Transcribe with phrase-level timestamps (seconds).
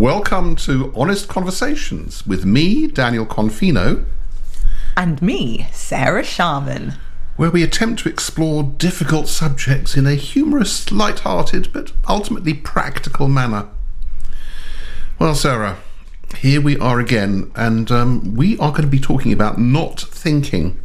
[0.00, 4.06] Welcome to Honest Conversations with me, Daniel Confino,
[4.96, 6.94] And me, Sarah Sharman.
[7.36, 13.68] where we attempt to explore difficult subjects in a humorous, light-hearted, but ultimately practical manner.
[15.18, 15.76] Well, Sarah,
[16.38, 20.80] here we are again, and um, we are going to be talking about not thinking.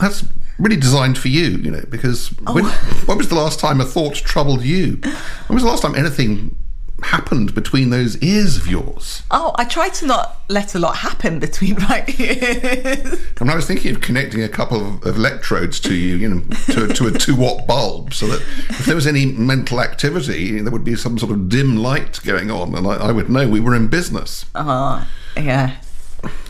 [0.00, 0.24] That's
[0.58, 4.14] really designed for you, you know, because when, when was the last time a thought
[4.14, 5.00] troubled you?
[5.02, 6.56] When was the last time anything
[7.02, 9.22] happened between those ears of yours?
[9.30, 13.20] Oh, I try to not let a lot happen between my ears.
[13.40, 16.28] I mean, I was thinking of connecting a couple of, of electrodes to you, you
[16.28, 16.40] know,
[16.72, 18.40] to, a- to a two watt bulb, so that
[18.70, 22.50] if there was any mental activity, there would be some sort of dim light going
[22.50, 25.06] on, and I, I would know we were in business, Oh,
[25.36, 25.76] yeah.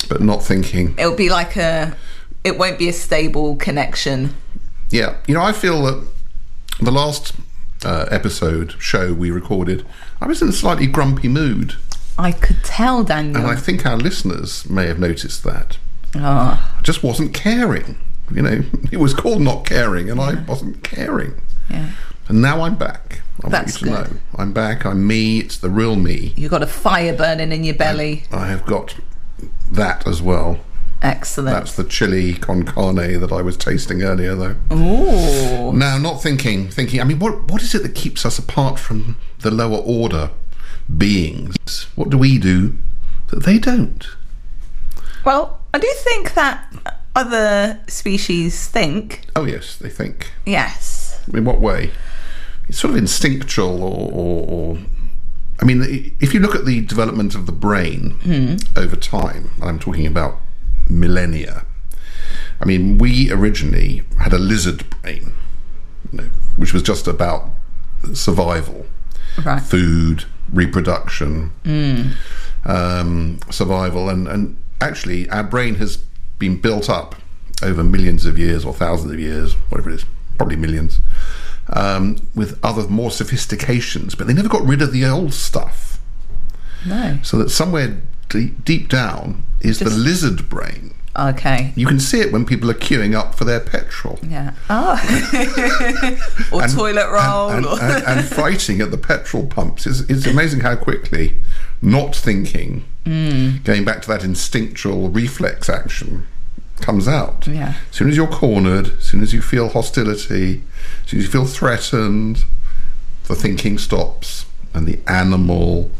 [0.08, 0.94] but not thinking.
[0.98, 1.96] It'll be like a.
[2.44, 4.32] It won't be a stable connection.
[4.90, 6.06] Yeah, you know, I feel that
[6.78, 7.32] the last
[7.84, 9.84] uh, episode show we recorded,
[10.20, 11.74] I was in a slightly grumpy mood,
[12.18, 13.36] I could tell, Daniel.
[13.36, 15.78] and I think our listeners may have noticed that.
[16.14, 16.20] oh,
[16.78, 17.98] I just wasn't caring.
[18.32, 21.40] You know, it was called not caring, and I wasn't caring.
[21.70, 21.90] yeah.
[22.28, 23.20] And now I'm back.
[23.44, 24.14] I That's want you to good.
[24.14, 24.20] know.
[24.36, 24.84] I'm back.
[24.84, 25.38] I'm me.
[25.38, 26.32] It's the real me.
[26.36, 28.24] You've got a fire burning in your belly.
[28.32, 28.96] I have got
[29.70, 30.58] that as well.
[31.02, 31.54] Excellent.
[31.56, 34.56] That's the chili con carne that I was tasting earlier, though.
[34.72, 35.72] Ooh.
[35.72, 37.00] Now, not thinking, thinking.
[37.00, 40.30] I mean, what what is it that keeps us apart from the lower order
[40.96, 41.84] beings?
[41.94, 42.74] What do we do
[43.28, 44.06] that they don't?
[45.24, 46.72] Well, I do think that
[47.14, 49.26] other species think.
[49.34, 50.32] Oh yes, they think.
[50.44, 51.20] Yes.
[51.32, 51.90] In what way?
[52.68, 54.78] It's sort of instinctual, or, or, or
[55.60, 58.56] I mean, if you look at the development of the brain hmm.
[58.76, 60.40] over time, and I'm talking about
[60.88, 61.64] millennia.
[62.60, 65.32] I mean, we originally had a lizard brain,
[66.12, 67.50] you know, which was just about
[68.14, 68.86] survival,
[69.44, 69.60] Right.
[69.62, 71.50] food, reproduction,
[72.64, 75.98] um, survival, and, and actually, our brain has
[76.38, 77.16] been built up
[77.62, 80.04] over millions of years or thousands of years, whatever it is,
[80.38, 81.00] probably millions,
[81.70, 86.00] um, with other more sophistications, but they never got rid of the old stuff.
[86.86, 87.18] No.
[87.22, 90.92] So that somewhere deep, deep down is the lizard brain.
[91.18, 91.72] Okay.
[91.76, 94.18] You can see it when people are queuing up for their petrol.
[94.22, 94.52] Yeah.
[94.68, 95.00] Oh.
[96.52, 97.50] or And- toilet roll.
[97.50, 99.86] and, or- and, and, and fighting at the petrol pumps.
[99.86, 101.36] It's, it's amazing how quickly
[101.82, 103.62] not thinking, Mm.
[103.62, 106.26] going back to that instinctual reflex action,
[106.80, 107.46] comes out.
[107.46, 107.74] Yeah.
[107.90, 110.62] As soon as you're cornered, as soon as you feel hostility,
[111.04, 112.44] as soon as you feel threatened,
[113.28, 115.90] the thinking stops and the animal,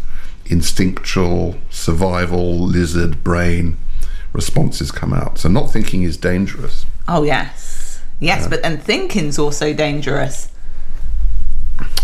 [0.50, 3.76] instinctual, survival, lizard brain
[4.32, 5.38] responses come out.
[5.38, 6.86] So not thinking is dangerous.
[7.08, 8.00] oh yes.
[8.18, 10.48] Yes, but and thinking's also dangerous.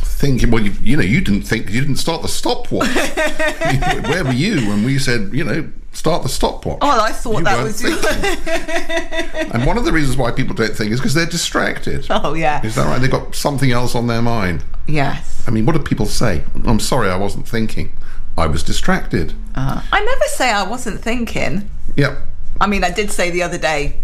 [0.05, 2.87] thinking well you, you know you didn't think you didn't start the stopwatch
[4.07, 7.45] where were you when we said you know start the stopwatch Oh, I thought You
[7.45, 9.51] that was thinking.
[9.53, 12.65] and one of the reasons why people don't think is because they're distracted Oh yeah.
[12.65, 15.43] is that right they've got something else on their mind Yes.
[15.49, 17.93] i mean what do people say i'm sorry i wasn't thinking
[18.37, 21.69] i was distracted Uh, I never say I wasn't thinking.
[21.97, 22.19] yep
[22.61, 23.97] I mean, I did say the other day.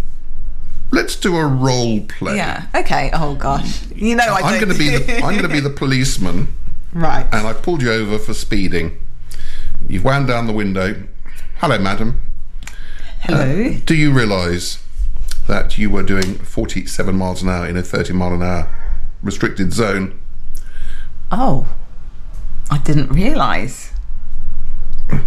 [0.91, 2.67] let's do a role play Yeah.
[2.75, 3.11] Okay.
[3.13, 3.87] Oh gosh.
[3.95, 6.49] You know I i'm going to be the i'm going to be the policeman
[6.93, 7.27] right.
[7.33, 8.99] and I've pulled you over for speeding.
[9.89, 11.03] You've wound down the window.
[11.59, 12.21] Hello, madam.
[13.21, 13.75] Hello.
[13.85, 14.79] Do you realise
[15.47, 18.69] that you were doing 47 miles an hour in a 30 mile an hour
[19.23, 20.19] restricted zone?
[21.31, 21.69] oh,
[22.71, 23.88] I didn't realise.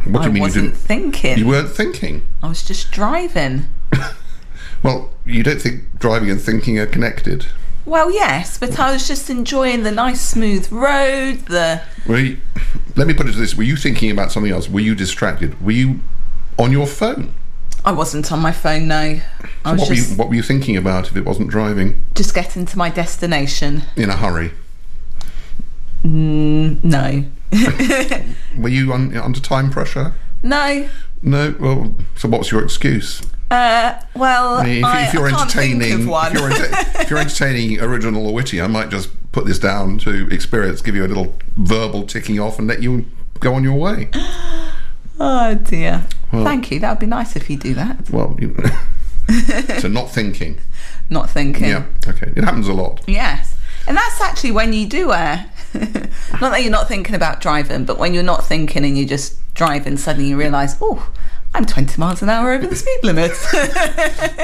[0.06, 0.78] What do I you mean you wasn't didn't?
[0.78, 1.38] thinking.
[1.38, 2.25] You weren't thinking.
[2.44, 3.67] I was just driving.
[4.84, 7.45] Well, you don't think driving and thinking are connected.
[7.85, 11.45] Well, yes, but I was just enjoying the nice smooth road.
[11.45, 12.38] The Were you,
[12.95, 14.67] let me put it to this: Were you thinking about something else?
[14.69, 15.62] Were you distracted?
[15.63, 16.00] Were you
[16.57, 17.33] on your phone?
[17.85, 18.88] I wasn't on my phone.
[18.88, 19.19] No,
[19.66, 22.03] I was What were, just you, what were you thinking about if it wasn't driving
[22.16, 23.83] just getting to my destination.
[23.95, 24.51] in a hurry?
[26.03, 27.25] No,
[28.57, 30.13] Were you un, under time pressure?
[30.44, 30.89] no.
[31.24, 31.56] No.
[31.59, 33.21] Well, so what's your excuse?
[33.51, 37.19] Uh, well, I mean, if, I, if you're I entertaining, if you're, enter- if you're
[37.19, 41.07] entertaining original or witty, I might just put this down to experience, give you a
[41.07, 43.06] little verbal ticking off, and let you
[43.39, 44.09] go on your way.
[45.19, 46.07] oh dear.
[46.31, 46.80] Thank you.
[46.80, 48.09] That would be nice if you do that.
[48.09, 48.56] Well, you,
[49.80, 50.59] so not thinking.
[51.09, 51.68] Not thinking.
[51.68, 51.86] Yeah.
[52.07, 52.31] Okay.
[52.36, 53.01] It happens a lot.
[53.06, 53.57] Yes.
[53.86, 55.44] And that's actually when you do uh
[56.41, 59.38] not that you're not thinking about driving, but when you're not thinking and you're just
[59.53, 61.12] driving, suddenly you realise, oh,
[61.53, 63.31] I'm 20 miles an hour over the speed limit.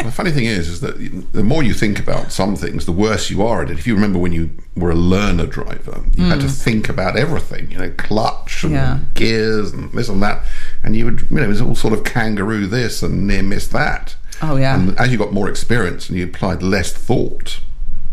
[0.08, 3.30] The funny thing is, is that the more you think about some things, the worse
[3.30, 3.78] you are at it.
[3.78, 6.64] If you remember when you were a learner driver, you had to mm.
[6.64, 8.74] think about everything, you know, clutch and.
[8.74, 9.00] Yeah.
[9.16, 10.46] gears and this and that,
[10.84, 13.68] and you would, you know, it was all sort of kangaroo this and near miss
[13.68, 14.16] that.
[14.42, 14.76] Oh, yeah.
[14.76, 17.60] And as you got more experience and you applied less thought,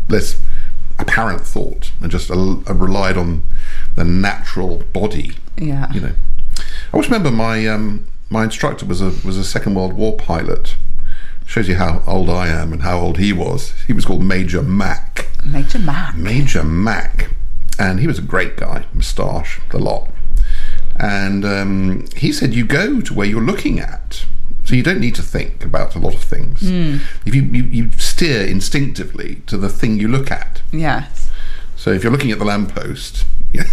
[0.09, 0.39] less
[0.99, 3.43] apparent thought, and just uh, relied on
[3.95, 5.91] the natural body yeah.
[5.93, 6.13] you know.
[6.57, 6.63] I
[6.93, 10.75] always remember my um, my instructor was a was a Second World War pilot.
[11.45, 13.73] Shows you how old I am and how old he was.
[13.85, 15.27] He was called Major Mac.
[15.45, 16.15] Major Mac.
[16.15, 17.29] Major Mac,
[17.77, 20.09] and he was a great guy, moustache, the lot.
[20.99, 24.25] And um, he said, "You go to where you're looking at."
[24.65, 26.59] So you don't need to think about a lot of things.
[26.61, 26.97] Hmm.
[27.25, 30.61] If you, you, you steer instinctively to the thing you look at.
[30.71, 31.29] Yes.
[31.75, 33.63] So if you're looking at the lamppost, you,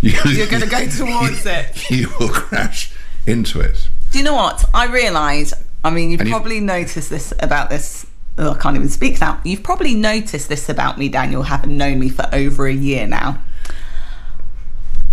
[0.00, 1.90] You're going to go towards it.
[1.90, 2.92] you will crash
[3.26, 3.88] into it.
[4.12, 4.64] Do you know what?
[4.72, 5.52] I realise,
[5.84, 8.06] I mean, you've And you- probably noticed this about this.
[8.38, 9.40] Oh, I can't even speak now.
[9.44, 13.38] You've probably noticed this about me, Daniel, having known me for over a year now.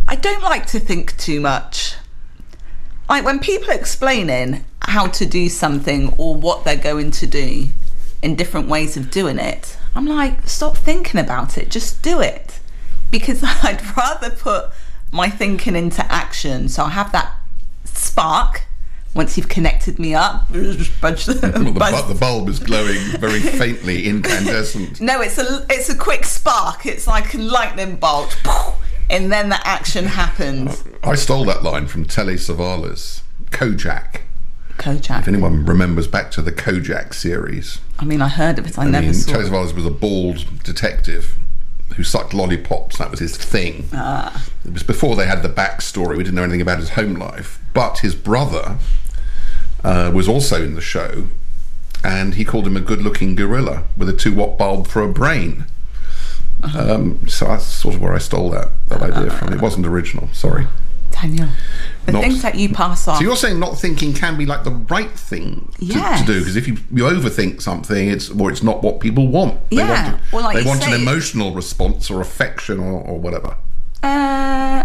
[0.07, 1.95] I don't like to think too much.
[3.09, 7.67] Like when people are explaining how to do something or what they're going to do
[8.21, 12.59] in different ways of doing it, I'm like, stop thinking about it, just do it.
[13.11, 14.69] Because I'd rather put
[15.11, 16.69] my thinking into action.
[16.69, 17.31] So I have that
[17.83, 18.63] spark
[19.13, 20.47] once you've connected me up.
[21.01, 25.01] Budge the- Well, the, the bulb is glowing very faintly incandescent.
[25.01, 26.85] no, it's a it's a quick spark.
[26.85, 28.37] It's like a lightning bolt,
[29.09, 30.83] and then the action happens.
[31.03, 34.21] I stole that line from Telly Savalas, Kojak.
[34.79, 38.77] If anyone remembers back to the Kojak series, I mean, I heard of it.
[38.77, 39.39] I, I never mean, saw.
[39.39, 39.47] It.
[39.47, 41.35] Savalas was a bald detective
[41.95, 42.97] who sucked lollipops.
[42.97, 43.89] That was his thing.
[43.91, 46.17] It was before they had the backstory.
[46.17, 47.59] We didn't know anything about his home life.
[47.73, 48.77] But his brother
[49.83, 51.27] uh, was also in the show,
[52.03, 55.65] and he called him a good-looking gorilla with a two-watt bulb for a brain.
[56.75, 59.53] Um, so that's sort of where I stole that, that idea from.
[59.53, 60.27] It wasn't original.
[60.33, 60.67] Sorry.
[61.21, 61.49] Daniel,
[62.05, 63.17] the Not- things that you pass on.
[63.17, 66.21] So you're saying not thinking can be like the right thing to, Yes.
[66.21, 69.69] to do because if you, you overthink something, it's or it's not what people want.
[69.69, 70.11] They Yeah.
[70.11, 73.55] want, Well, like they want an emotional response or affection or, or whatever.
[74.03, 74.83] Uh,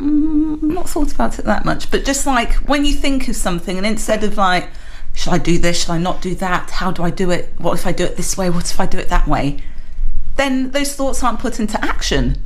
[0.00, 3.76] mm, not thought about it that much, but just like when you think of something,
[3.76, 4.68] and instead of like,
[5.14, 5.80] should I do this?
[5.82, 6.70] Should I not do that?
[6.70, 7.52] How do I do it?
[7.58, 8.50] What if I do it this way?
[8.50, 9.58] What if I do it that way?
[10.36, 12.38] Then those thoughts aren't put into action.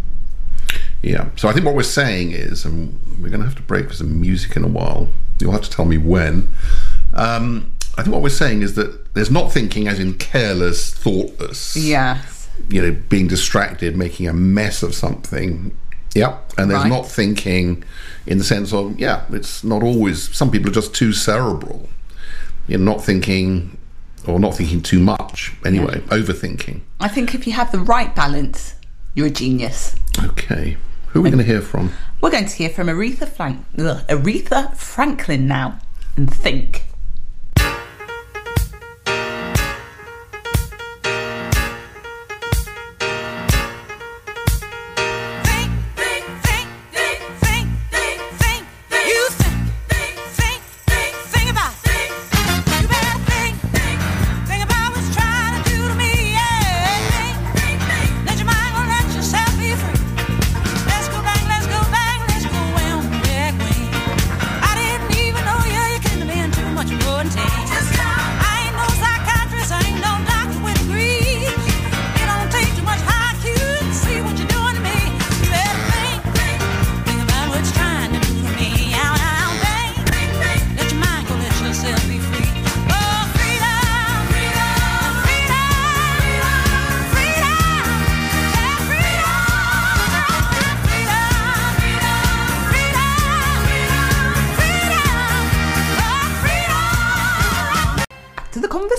[1.03, 1.29] Yeah.
[1.37, 3.95] So I think what we're saying is, and we're going to have to break for
[3.95, 5.09] some music in a while.
[5.41, 6.49] You'll have to tell me when.
[7.15, 11.77] Um, I think what we're saying is that there's not thinking as in careless, thoughtless.
[11.77, 12.49] Yes.
[12.69, 15.77] You know, being distracted, making a mess of something.
[16.15, 16.53] Yep.
[16.59, 16.89] And there's Right.
[16.89, 17.85] not thinking
[18.27, 21.89] in the sense of, yeah, it's not always, some people are just too cerebral.
[22.67, 23.77] You're not thinking,
[24.27, 25.53] or not thinking too much.
[25.65, 26.81] Anyway, overthinking.
[27.01, 28.75] I think if you have the right balance,
[29.15, 29.95] you're a genius.
[30.23, 30.77] Okay.
[31.13, 31.91] Who are we going to hear from?
[32.21, 35.79] We're going to hear from Aretha, Frank- ugh, Aretha Franklin now
[36.17, 36.49] and think.
[36.77, 36.88] Think,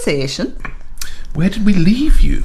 [0.09, 0.55] conversation.
[1.33, 2.43] Where did we leave you?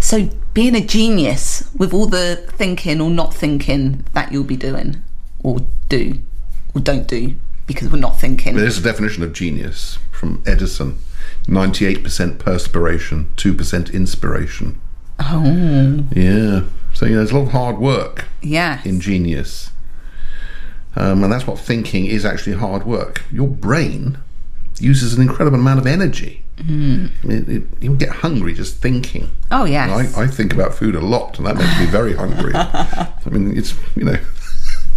[0.00, 5.02] So, being a genius with all the thinking or not thinking that you'll be doing,
[5.42, 6.20] or do,
[6.74, 7.34] or don't do,
[7.66, 8.54] because we're not thinking.
[8.54, 10.98] There's a definition of genius from Edison
[11.46, 14.80] 98% perspiration, 2% inspiration.
[15.18, 16.62] Oh, Yeah.
[16.92, 18.80] So, you know, there's a lot of hard work yeah.
[18.84, 19.70] in genius.
[20.94, 23.22] Um, and that's what thinking is actually hard work.
[23.30, 24.18] Your brain
[24.80, 26.45] uses an incredible amount of energy.
[26.56, 27.10] Mm.
[27.24, 29.30] It, it, you get hungry just thinking.
[29.50, 30.16] Oh, yes.
[30.16, 32.52] I, I think about food a lot, and that makes me very hungry.
[32.54, 34.16] I mean, it's you know,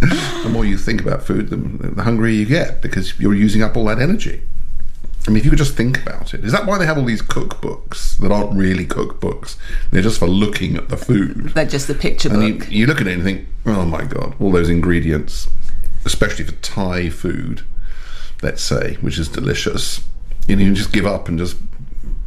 [0.00, 3.76] the more you think about food, the, the hungrier you get because you're using up
[3.76, 4.42] all that energy.
[5.26, 7.04] I mean, if you could just think about it, is that why they have all
[7.04, 9.56] these cookbooks that aren't really cookbooks?
[9.90, 11.50] They're just for looking at the food.
[11.54, 12.70] They're just the picture And you, book.
[12.70, 15.48] you look at it and think, oh my god, all those ingredients,
[16.06, 17.62] especially for Thai food,
[18.42, 20.00] let's say, which is delicious.
[20.50, 21.56] You know, just give up and just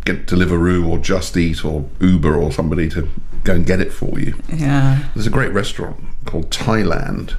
[0.06, 3.10] get Deliveroo or Just Eat or Uber or somebody to
[3.44, 4.36] go and get it for you.
[4.48, 5.03] Yeah.
[5.13, 7.36] There's a great restaurant called Thailand,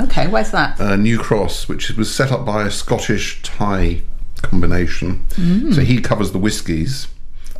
[0.00, 0.78] Okay, where's that?
[0.80, 4.02] uh, New Cross, which was set up by a Scottish Thai
[4.42, 5.24] combination.
[5.72, 7.08] So he covers the whiskies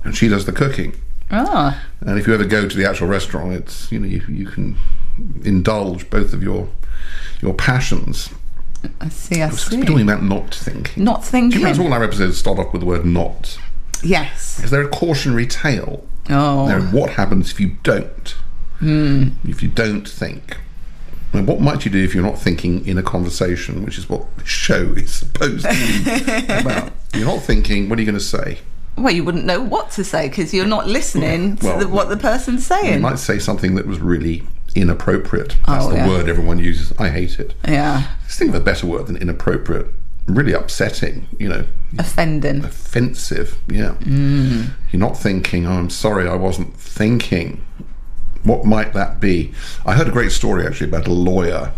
[0.04, 0.94] and she does the cooking.
[1.30, 4.46] Oh, And if you ever go to the actual restaurant, it's you know you, you
[4.46, 4.76] can
[5.44, 6.68] indulge both of your
[7.42, 8.30] your passions.
[9.00, 9.80] I see, I We're see.
[9.80, 11.02] talking about not thinking.
[11.04, 11.50] Not thinking.
[11.50, 13.58] Do you realize all our episodes start off with the word "not"?
[14.02, 14.62] Yes.
[14.62, 16.06] Is there a cautionary tale?
[16.30, 16.80] Oh.
[16.92, 18.34] What happens if you don't?
[18.78, 19.28] Hmm.
[19.44, 20.58] If you don't think.
[21.32, 24.24] And what might you do if you're not thinking in a conversation, which is what
[24.38, 26.92] this show is supposed to be about?
[27.14, 27.88] You're not thinking.
[27.88, 28.58] What are you going to say?
[28.96, 32.16] Well, you wouldn't know what to say because you're not listening to the, what the
[32.16, 32.94] person's saying.
[32.94, 34.42] You might say something that was really
[34.80, 35.56] inappropriate.
[35.66, 36.08] That's Oh, the yeah.
[36.08, 36.92] word everyone uses.
[36.98, 37.54] I hate it.
[37.66, 38.06] yeah.
[38.26, 39.86] Just think of a better word than inappropriate.
[40.26, 41.64] Really upsetting, you know,
[41.98, 42.62] Offending.
[42.64, 43.58] offensive.
[43.66, 43.94] Yeah.
[44.04, 47.64] You're not thinking, oh, I'm sorry, I wasn't thinking.
[48.42, 49.52] What might that be?
[49.86, 51.72] I heard a great story actually about a lawyer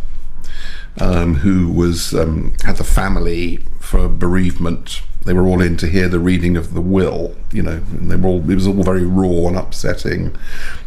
[0.98, 5.02] um, who was um, had the family for bereavement.
[5.24, 8.16] They were all in to hear the reading of the will, you know, and they
[8.16, 10.34] were all, it was all very raw and upsetting.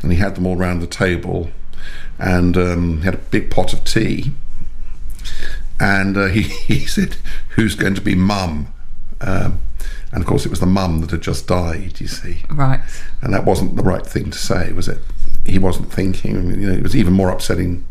[0.01, 1.49] And he had them all round the table
[2.19, 4.31] and um, he had a big pot of tea
[5.79, 7.17] and uh, he, he said,
[7.55, 8.67] "Who's going to be mum?"
[9.21, 9.59] Um,
[10.11, 11.99] and of course, it was the mum that had just died.
[11.99, 12.79] You see, Right.
[13.21, 14.99] and that wasn't the right thing to say, was it?
[15.45, 16.49] He wasn't thinking.
[16.61, 17.85] You know, it was even more upsetting.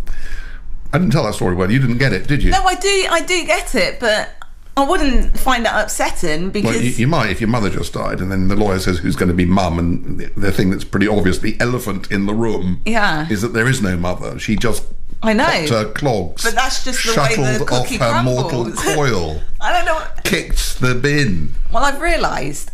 [0.92, 1.70] I didn't tell that story well.
[1.70, 2.50] You didn't get it, did you?
[2.50, 3.06] No, I do.
[3.10, 4.30] I do get it, but
[4.76, 8.20] I wouldn't find that upsetting because Well, you, you might if your mother just died,
[8.20, 10.84] and then the lawyer says who's going to be mum, and the, the thing that's
[10.84, 13.28] pretty obvious, the elephant in the room, Yeah.
[13.28, 14.38] is that there is no mother.
[14.38, 14.84] She just
[15.22, 15.44] I know.
[15.44, 19.72] her clogs, But that's just the way the shuttled off cookie her mortal coil, I
[19.72, 20.02] don't know.
[20.24, 21.52] kicked the bin.
[21.70, 22.70] Well, I've realised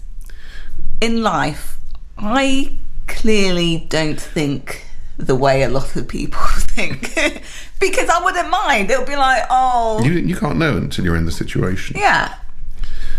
[1.01, 1.79] in life,
[2.17, 2.77] I
[3.09, 4.85] clearly don't think
[5.17, 6.41] the way a lot of people
[6.79, 7.43] think
[7.81, 8.91] because I wouldn't mind.
[8.91, 11.97] It'll be like, oh, You, you can't know until you're in the situation.
[11.99, 12.35] yeah.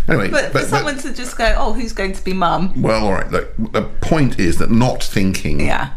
[0.08, 2.80] Anyway, But, for someone to just go, oh, who's going to be mum?
[2.82, 3.30] well, all right.
[3.30, 5.90] Look, the point is that not thinking Yeah.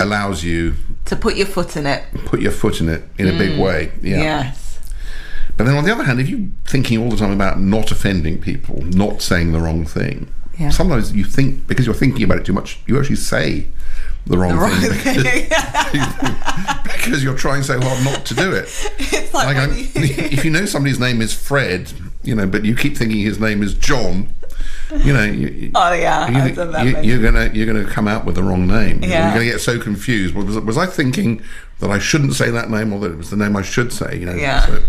[0.00, 0.74] allows you
[1.06, 2.02] To put your foot in it.
[2.24, 3.58] put your foot in it in a big mm.
[3.58, 3.92] way.
[4.02, 4.22] Yeah.
[4.22, 4.80] Yes.
[5.56, 8.40] But then on the other hand, if you're thinking all the time about not offending
[8.40, 10.70] people, not saying the wrong thing, Yeah.
[10.70, 13.66] sometimes you think because you're thinking about it too much, you actually say
[14.26, 14.72] the wrong, Right.
[14.92, 15.48] thing
[16.84, 18.64] because you're trying so hard not to do it.
[18.98, 22.74] it's like, Like, you- if you know somebody's name is Fred, you know, but you
[22.76, 24.32] keep thinking his name is John,
[24.96, 28.06] you know, you, oh yeah, you, I've done that you, you're gonna you're gonna come
[28.06, 29.02] out with the wrong name.
[29.02, 29.24] Yeah.
[29.26, 30.34] You're gonna get so confused.
[30.34, 31.42] Was, was I thinking
[31.80, 34.18] that I shouldn't say that name, or that it was the name I should say?
[34.18, 34.34] You know.
[34.34, 34.66] Yeah.
[34.66, 34.82] So,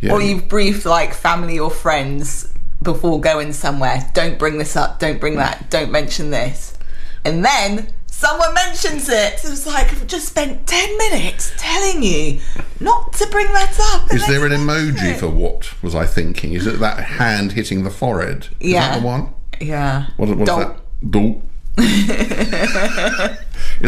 [0.00, 0.12] yeah.
[0.12, 2.52] or you've briefed like family or friends
[2.82, 4.10] before going somewhere.
[4.12, 4.98] Don't bring this up.
[4.98, 5.70] Don't bring that.
[5.70, 6.76] Don't mention this.
[7.24, 7.88] And then
[8.22, 9.44] someone mentions it.
[9.44, 12.40] It was like I've just spent ten minutes telling you
[12.80, 14.12] not to bring that up.
[14.14, 15.18] Is there an then you mention emoji it.
[15.20, 16.52] for what was I thinking?
[16.52, 18.48] Is it that hand hitting the forehead?
[18.60, 18.90] Is Yeah.
[18.94, 19.34] that the one?
[19.60, 20.06] Yeah.
[20.16, 20.60] What, what's Don't.
[20.60, 20.76] that?
[21.10, 21.42] Do.
[21.78, 22.06] Is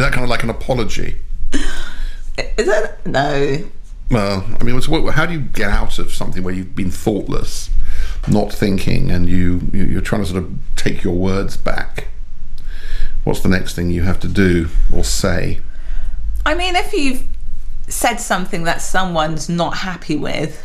[0.03, 1.17] that kind of like an apology?
[1.53, 2.99] Is it?
[3.07, 3.65] No.
[4.11, 7.71] Well, I mean, what, how do you get out of something where you've been thoughtless,
[8.29, 12.09] not thinking, and you, you you're trying to sort of take your words back?
[13.25, 15.61] What's the next thing you have to do or say?
[16.47, 17.25] I mean, if you've
[17.89, 20.63] said something that someone's not happy with,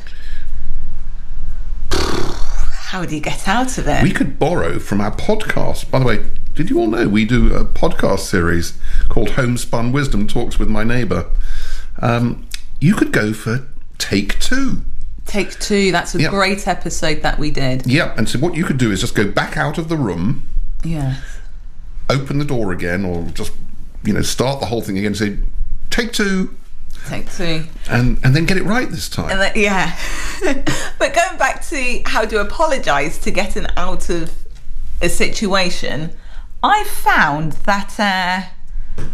[1.92, 4.04] how do you get out of it?
[4.04, 5.90] We could borrow from our podcast.
[5.92, 6.26] By the way,
[6.56, 8.74] did you all know we do a podcast series
[9.08, 11.30] called Homespun Wisdom Talks with My Neighbour?
[12.00, 12.48] Um,
[12.82, 14.84] you could go for take two.
[15.26, 15.92] Take two.
[15.92, 16.30] That's a Yeah.
[16.30, 17.86] great episode that we did.
[17.86, 20.48] Yeah, and so what you could do is just go back out of the room,
[20.84, 21.16] Yeah.
[22.10, 23.54] Open the door again, or just
[24.04, 25.16] you know start the whole thing again.
[25.16, 25.38] Say
[25.90, 26.56] take two,
[27.08, 27.66] Take two.
[27.90, 29.38] and and then get it right this time.
[29.38, 29.98] Then, yeah.
[31.00, 34.32] but going back to how to apologise to getting out of
[35.02, 36.12] a situation,
[36.62, 39.06] I found that uh,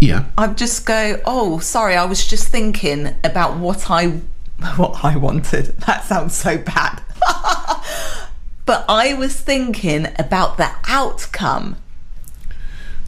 [0.00, 4.06] yeah, I'd just go, oh, sorry, I was just thinking about what I
[4.76, 5.66] what I wanted.
[5.86, 7.02] That sounds so bad.
[8.66, 11.76] but I was thinking about the outcome.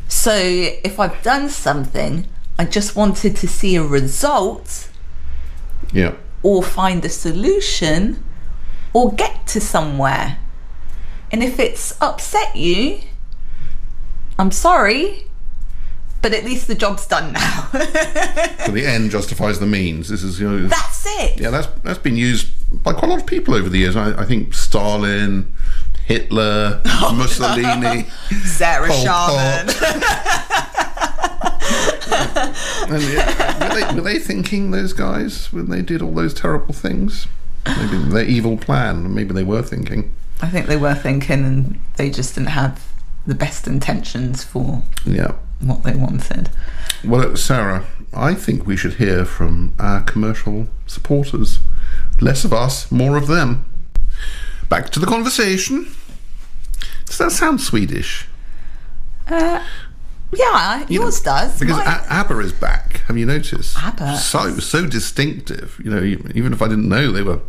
[0.08, 2.26] So if I've done something,
[2.58, 4.88] I just wanted to see a result
[5.92, 6.14] Yeah.
[6.42, 8.22] or find a solution
[8.92, 10.38] or get to somewhere.
[11.32, 13.00] And if it's upset you,
[14.38, 15.26] I'm sorry,
[16.22, 17.68] but at least the job's done now.
[18.64, 20.08] So the end justifies the means.
[20.08, 20.68] This is you know.
[20.68, 21.38] That's it.
[21.40, 23.96] yeah, that's that's been used by quite a lot of people over the years.
[23.96, 25.52] I, I think Stalin,
[26.06, 28.02] Hitler, oh, Mussolini,
[28.44, 29.68] Sarah Pol Sharman.
[32.88, 36.74] and yeah, were, they, were they thinking those guys when they did all those terrible
[36.74, 37.26] things?
[37.66, 39.14] Maybe their evil plan.
[39.14, 40.14] Maybe they were thinking.
[40.42, 42.86] I think they were thinking and they just didn't have
[43.26, 45.32] the best intentions for Yeah.
[45.60, 46.50] what they wanted.
[47.02, 51.58] Well, Sarah, I think we should hear from our commercial supporters.
[52.20, 53.64] Less of us, more of them.
[54.68, 55.88] Back to the conversation.
[57.06, 58.26] Does that sound Swedish?
[59.26, 59.62] Uh,
[60.32, 61.58] yeah, You know, yours does.
[61.58, 62.98] Because Mine- ABBA is back.
[63.06, 63.76] Have you noticed?
[63.82, 64.16] ABBA?
[64.16, 65.80] So so distinctive.
[65.84, 66.02] You know,
[66.34, 67.40] even if I didn't know they were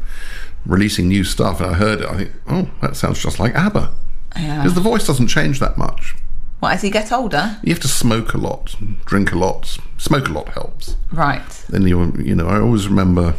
[0.66, 3.92] releasing new stuff and I heard it, I think, oh, that sounds just like ABBA.
[4.36, 4.58] yeah.
[4.62, 6.16] Because the voice doesn't change that much.
[6.60, 7.58] What, as you get older?
[7.64, 9.78] You have to smoke a lot, drink a lot.
[9.98, 10.96] Smoke a lot helps.
[11.12, 11.48] Right.
[11.70, 13.36] then you you know I always remember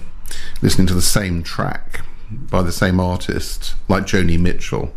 [0.63, 4.93] listening to the same track by the same artist like Joni Mitchell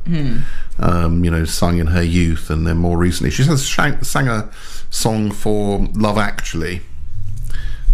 [0.79, 3.29] um, you know sung in her youth and then more recently.
[3.29, 4.49] She has sang, sang a
[4.89, 6.81] song for Love Actually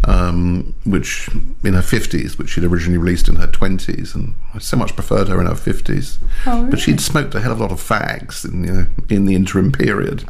[0.07, 1.27] um, which
[1.63, 5.27] in her 50s which she'd originally released in her 20s and I so much preferred
[5.29, 8.45] her in her 50s Oh, but she'd smoked a hell of a lot of fags
[8.45, 10.23] in, you know, in the interim period.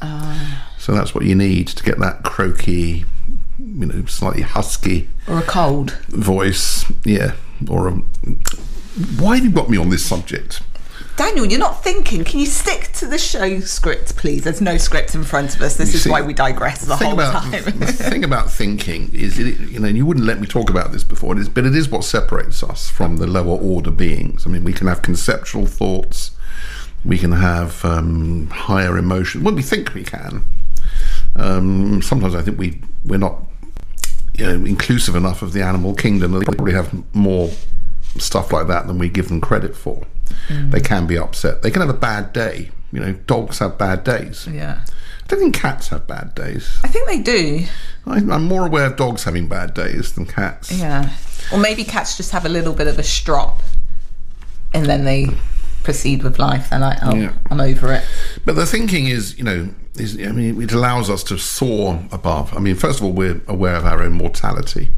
[0.80, 3.06] So that's what you need to get that croaky
[3.78, 5.92] you know slightly husky Or a cold.
[6.08, 7.34] voice yeah
[7.70, 7.92] or a
[9.20, 10.62] why have you got me on this subject
[11.18, 12.26] Daniel, you're not thinking.
[12.26, 14.44] Can you stick to the show script, please?
[14.44, 15.78] There's no script in front of us.
[15.78, 17.52] This is see, why we digress the whole about time.
[17.80, 21.06] the thing about thinking is it, you know you wouldn't let me talk about this
[21.06, 24.50] before it is, but it is what separates us from the lower order beings i
[24.50, 26.32] mean we can have conceptual thoughts
[27.06, 29.42] we can have um, higher emotions.
[29.44, 30.44] well we think we can
[31.38, 33.45] um, sometimes i think we we're not
[34.38, 37.50] you know inclusive enough of the animal kingdom they probably have more
[38.18, 40.06] stuff like that than we give them credit for
[40.48, 40.72] mm.
[40.72, 44.04] they can be upset they can have a bad day you know dogs have bad
[44.04, 44.84] days yeah.
[45.26, 46.78] I don't think cats have bad days.
[46.84, 47.66] I think they do.
[48.06, 50.72] I, I'm more aware of dogs having bad days than cats.
[50.72, 51.10] Yeah.
[51.52, 53.64] Or maybe cats just have a little bit of a strop
[54.72, 55.30] and then they
[55.82, 56.70] proceed with life.
[56.70, 57.34] They're like, oh, Yeah.
[57.50, 58.04] I'm over it.
[58.46, 62.56] But the thinking is, you know, is I mean, it allows us to soar above.
[62.56, 64.90] I mean, first of all, we're aware of our own mortality.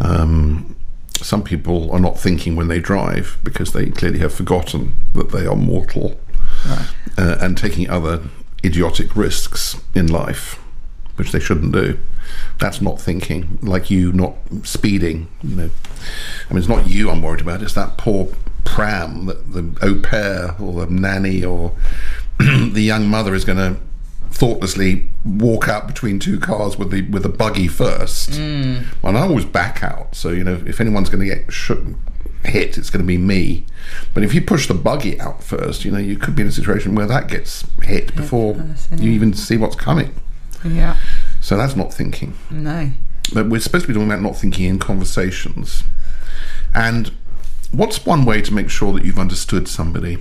[0.00, 0.76] Um,
[1.16, 5.46] some people are not thinking when they drive because they clearly have forgotten that they
[5.46, 6.18] are mortal
[6.66, 8.22] uh, and taking other
[8.64, 10.60] idiotic risks in life,
[11.16, 11.98] which they shouldn't do.
[12.58, 13.58] That's not thinking.
[13.62, 15.70] Like you not speeding, you know.
[16.48, 17.62] I mean, it's not you I'm worried about.
[17.62, 18.28] It's that poor
[18.64, 21.72] pram that the au pair or the nanny or
[22.72, 23.80] the young mother is going to
[24.30, 28.36] thoughtlessly walk out between two cars with the with a buggy first.
[29.02, 30.14] And I always back out.
[30.14, 31.72] So you know, if anyone's going to get sh-
[32.44, 33.64] hit, it's going to be me.
[34.14, 36.52] But if you push the buggy out first, you know, you could be in a
[36.52, 38.54] situation where that gets hit before
[38.96, 40.14] you even see what's coming.
[40.64, 40.96] Yeah.
[41.40, 42.34] So that's not thinking.
[42.50, 42.90] No.
[43.32, 45.82] But we're supposed to be talking about not thinking in conversations.
[46.74, 47.12] And
[47.72, 50.18] what's one way to make sure that you've understood somebody?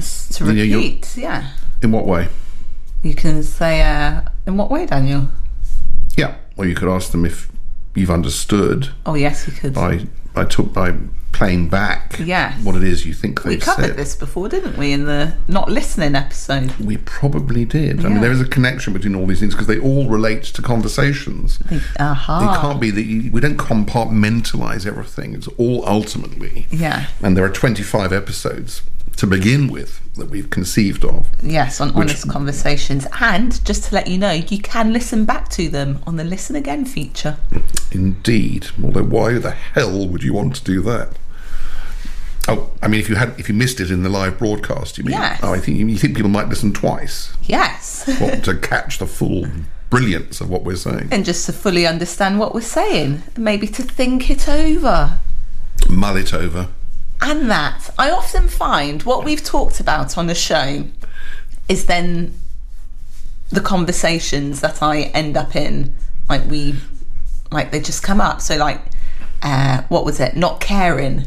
[0.00, 1.14] To Yeah, repeat.
[1.16, 1.48] Yeah.
[1.82, 2.28] In what way?
[3.02, 5.28] You can say, uh, in what way, Daniel?
[6.16, 6.34] Yeah.
[6.56, 7.50] Or you could ask them if
[7.94, 9.74] you've understood Oh, yes, you could.
[9.74, 10.94] by by took by
[11.32, 12.62] playing back Yes.
[12.64, 13.96] what it is you think we they've covered said.
[13.96, 16.72] this before, didn't we, in the not listening episode?
[16.78, 18.04] We probably did.
[18.04, 20.62] I mean, there is a connection between all these things because they all relate to
[20.62, 21.58] conversations.
[21.98, 22.54] Aha.
[22.54, 25.34] It can't be that you, we don't compartmentalize everything.
[25.34, 26.66] It's all ultimately.
[26.70, 27.06] Yeah.
[27.22, 28.82] And there are 25 episodes
[29.20, 31.28] to begin with that we've conceived of.
[31.42, 33.06] Yes, on honest conversations.
[33.20, 36.56] And just to let you know, you can listen back to them on the listen
[36.56, 37.36] again feature.
[37.92, 38.68] Indeed.
[38.82, 41.18] Although, why the hell would you want to do that?
[42.48, 45.04] Oh, I mean, if you had, if you missed it in the live broadcast, you
[45.04, 45.12] mean?
[45.12, 45.38] Yes.
[45.42, 48.06] Oh, I think you think people might listen twice Yes.
[48.20, 49.46] what, to catch the full
[49.90, 51.08] brilliance of what we're saying.
[51.12, 55.18] and just to fully understand what we're saying, maybe to think it over.
[55.90, 56.68] Mull it over.
[57.22, 60.84] And that, I often find what we've talked about on the show
[61.68, 62.34] is then
[63.50, 65.94] the conversations that I end up in.
[66.28, 66.76] Like we,
[67.50, 68.40] like they just come up.
[68.40, 68.80] So like,
[69.42, 70.36] uh, what was it?
[70.36, 71.26] Not caring.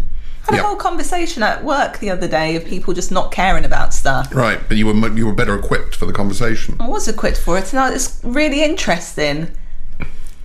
[0.50, 3.94] Had a whole conversation at work the other day of people just not caring about
[3.94, 4.34] stuff.
[4.36, 6.76] Right, but you were you were better equipped for the conversation.
[6.82, 9.52] I was equipped for it, and it's really interesting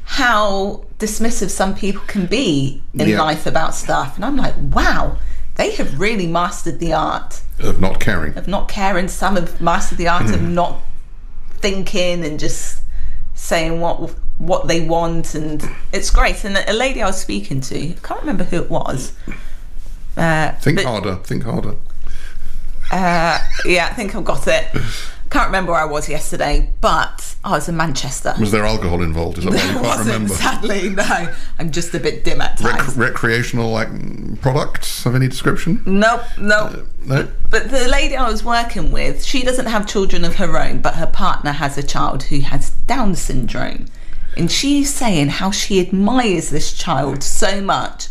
[0.04, 3.20] how dismissive some people can be in Yeah.
[3.20, 4.14] life about stuff.
[4.14, 5.16] And I'm like, wow,
[5.58, 8.36] they have really mastered the art Of not caring.
[8.38, 9.08] of not caring.
[9.08, 10.80] Some have mastered the art of not
[11.58, 12.80] thinking and just
[13.34, 16.44] saying what what they want, and it's great.
[16.44, 19.12] And a lady I was speaking to, I can't remember who it was.
[20.16, 21.16] Uh, Think but- harder.
[21.16, 21.74] Think harder.
[22.90, 24.66] uh, yeah, I think I've got it.
[25.30, 28.34] Can't remember where I was yesterday, but I was in Manchester.
[28.40, 29.38] Was there alcohol involved?
[29.38, 30.34] Is that why you can't wasn't, remember?
[30.34, 31.34] sadly, no.
[31.58, 32.96] I'm just a bit dim at Rec- times.
[32.96, 33.88] recreational like
[34.40, 35.82] products of any description?
[35.84, 36.72] nope, nope.
[36.72, 37.28] Uh, no.
[37.50, 40.94] But the lady I was working with, she doesn't have children of her own, but
[40.94, 43.86] her partner has a child who has Down syndrome.
[44.36, 48.08] And she's saying how she admires this child so much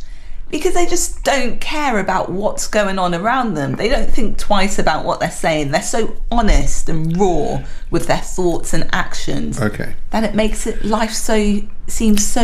[0.50, 3.74] because they just don't care about what's going on around them.
[3.76, 5.72] They don't think twice about what they're saying.
[5.72, 9.96] They're so honest and raw with their thoughts and actions Okay.
[10.12, 12.44] that it makes it life so seems so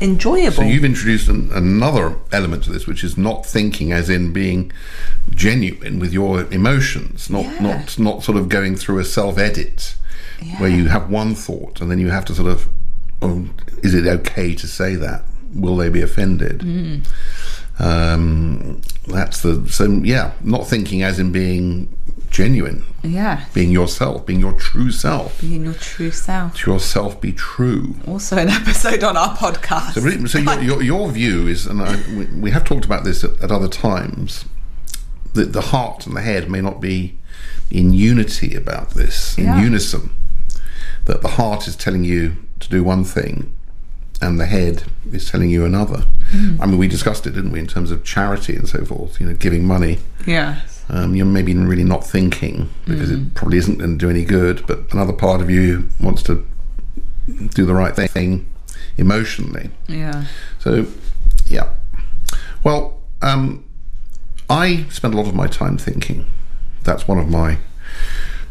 [0.00, 0.56] enjoyable.
[0.56, 4.72] So you've introduced an, another element to this, which is not thinking, as in being
[5.30, 7.60] genuine with your emotions, not Yeah.
[7.62, 9.94] not not sort of going through a self edit
[10.58, 12.68] where you have one thought and then you have to sort of,
[13.22, 13.46] oh,
[13.82, 15.22] is it okay to say that?
[15.54, 16.60] Will they be offended?
[16.60, 17.06] Mm.
[17.78, 21.96] Um, that's the so yeah, not thinking as in being
[22.30, 25.40] genuine, yeah, being yourself, being your true self.
[25.40, 26.56] being your true self.
[26.58, 27.94] To yourself be true.
[28.06, 29.94] Also, an episode on our podcast.
[29.94, 33.24] So, so your, your, your view is, and I, we, we have talked about this
[33.24, 34.44] at, at other times,
[35.34, 37.18] that the heart and the head may not be
[37.70, 39.60] in unity about this, in Yeah.
[39.62, 40.10] unison.
[41.06, 43.52] That the heart is telling you to do one thing,
[44.22, 46.04] and the head is telling you another.
[46.60, 49.20] I mean, we discussed it, didn't we, in terms of charity and so forth.
[49.20, 49.98] You know, giving money.
[50.26, 50.84] Yes.
[50.88, 54.66] Um, you're maybe really not thinking because it probably isn't going to do any good,
[54.66, 56.46] but another part of you wants to
[57.54, 58.46] do the right thing
[58.96, 59.70] emotionally.
[59.88, 60.24] Yeah.
[60.58, 60.86] So,
[61.46, 61.72] yeah.
[62.64, 63.64] Well, um,
[64.48, 66.26] I spend a lot of my time thinking.
[66.84, 67.58] That's one of my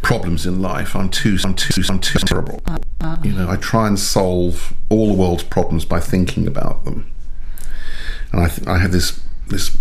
[0.01, 0.95] problems in life.
[0.95, 2.61] I'm too, I'm too, I'm too terrible.
[3.23, 7.11] You know, I try and solve all the world's problems by thinking about them,
[8.31, 9.77] and I, th- I have this this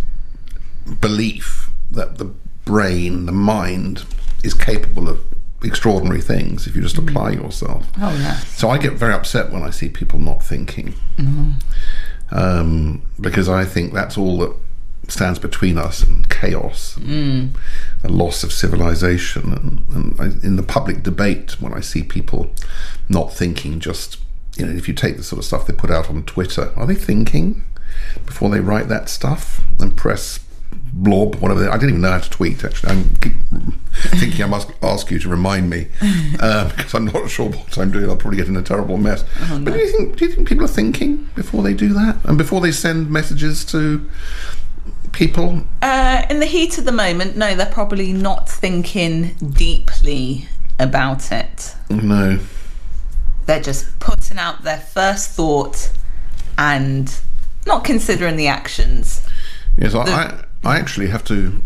[1.00, 2.32] belief that the
[2.64, 4.04] brain, the mind,
[4.42, 5.20] is capable of
[5.62, 7.42] extraordinary things if you just apply mm.
[7.42, 7.86] yourself.
[8.00, 8.36] Oh, yeah.
[8.38, 11.50] So I get very upset when I see people not thinking, mm-hmm.
[12.30, 14.54] um, because I think that's all that
[15.08, 17.56] stands between us and chaos, and
[18.02, 19.52] a loss of civilization.
[19.52, 22.50] And, and I, in the public debate, when I see people
[23.08, 24.18] not thinking, just
[24.56, 26.86] you know, if you take the sort of stuff they put out on Twitter, are
[26.86, 27.64] they thinking
[28.26, 30.40] before they write that stuff and press?
[30.92, 31.60] blob, whatever.
[31.60, 32.64] they- I didn't even know how to tweet.
[32.64, 33.04] Actually, I'm
[34.18, 35.88] thinking I must ask you to remind me
[36.40, 38.08] uh, because I'm not sure what I'm doing.
[38.08, 39.24] I'll probably get in a terrible mess.
[39.50, 42.36] But do you think do you think people are thinking before they do that and
[42.38, 44.08] before they send messages to
[45.12, 45.62] people?
[45.82, 51.74] Uh, in the heat of the moment, no, they're probably not thinking deeply about it.
[51.88, 52.38] No.
[53.46, 55.90] They're just putting out their first thought
[56.56, 57.12] and
[57.66, 59.26] not considering the actions.
[59.76, 61.60] Yes, I, I, I actually have to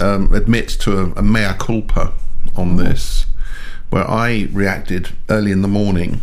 [0.00, 2.12] um, admit to a, a mea culpa
[2.56, 3.26] on this,
[3.90, 6.20] where I reacted early in the morning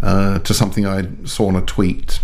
[0.00, 2.20] uh, to something I saw on a tweet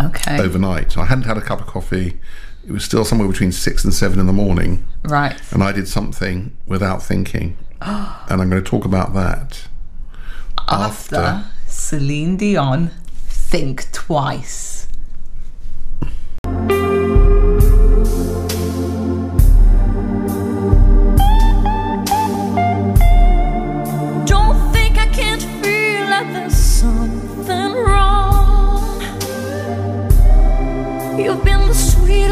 [0.00, 0.38] Okay.
[0.40, 0.96] overnight.
[0.98, 2.20] I hadn't had a cup of coffee.
[2.66, 5.40] It was still somewhere between six and seven in the morning, Right.
[5.52, 7.56] and I did something without thinking.
[7.80, 9.68] and I'm going to talk about that.
[10.68, 11.50] After, After.
[11.68, 12.90] Celine Dion,
[13.28, 14.75] think twice.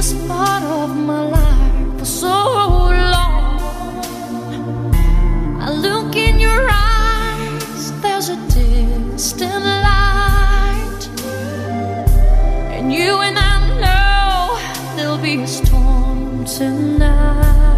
[0.05, 3.61] Sweetest part of my life for so long.
[5.61, 11.09] I look in your eyes, there's a distant light.
[12.77, 17.74] And you and I know there'll be a storm tonight.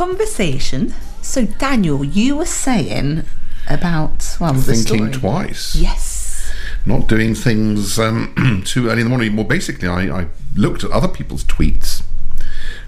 [0.00, 0.94] Conversation.
[1.20, 3.24] So, Daniel, you were saying
[3.68, 5.76] about well, the Thinking twice.
[5.76, 6.50] Yes.
[6.86, 9.36] Not doing things um, too early in the morning.
[9.36, 12.02] Well, basically, I, I looked at other people's tweets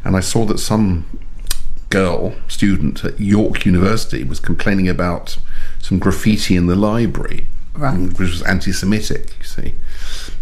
[0.02, 1.04] and I saw that some
[1.90, 5.36] girl, student at York University, was complaining about
[5.80, 7.44] some graffiti in the library,
[7.74, 7.94] Right.
[8.08, 9.74] which was anti Semitic, you see.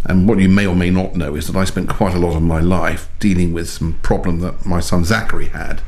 [0.04, 2.36] And what you may or may not know is that I spent quite a lot
[2.36, 5.82] of my life dealing with some problem that my son Zachary had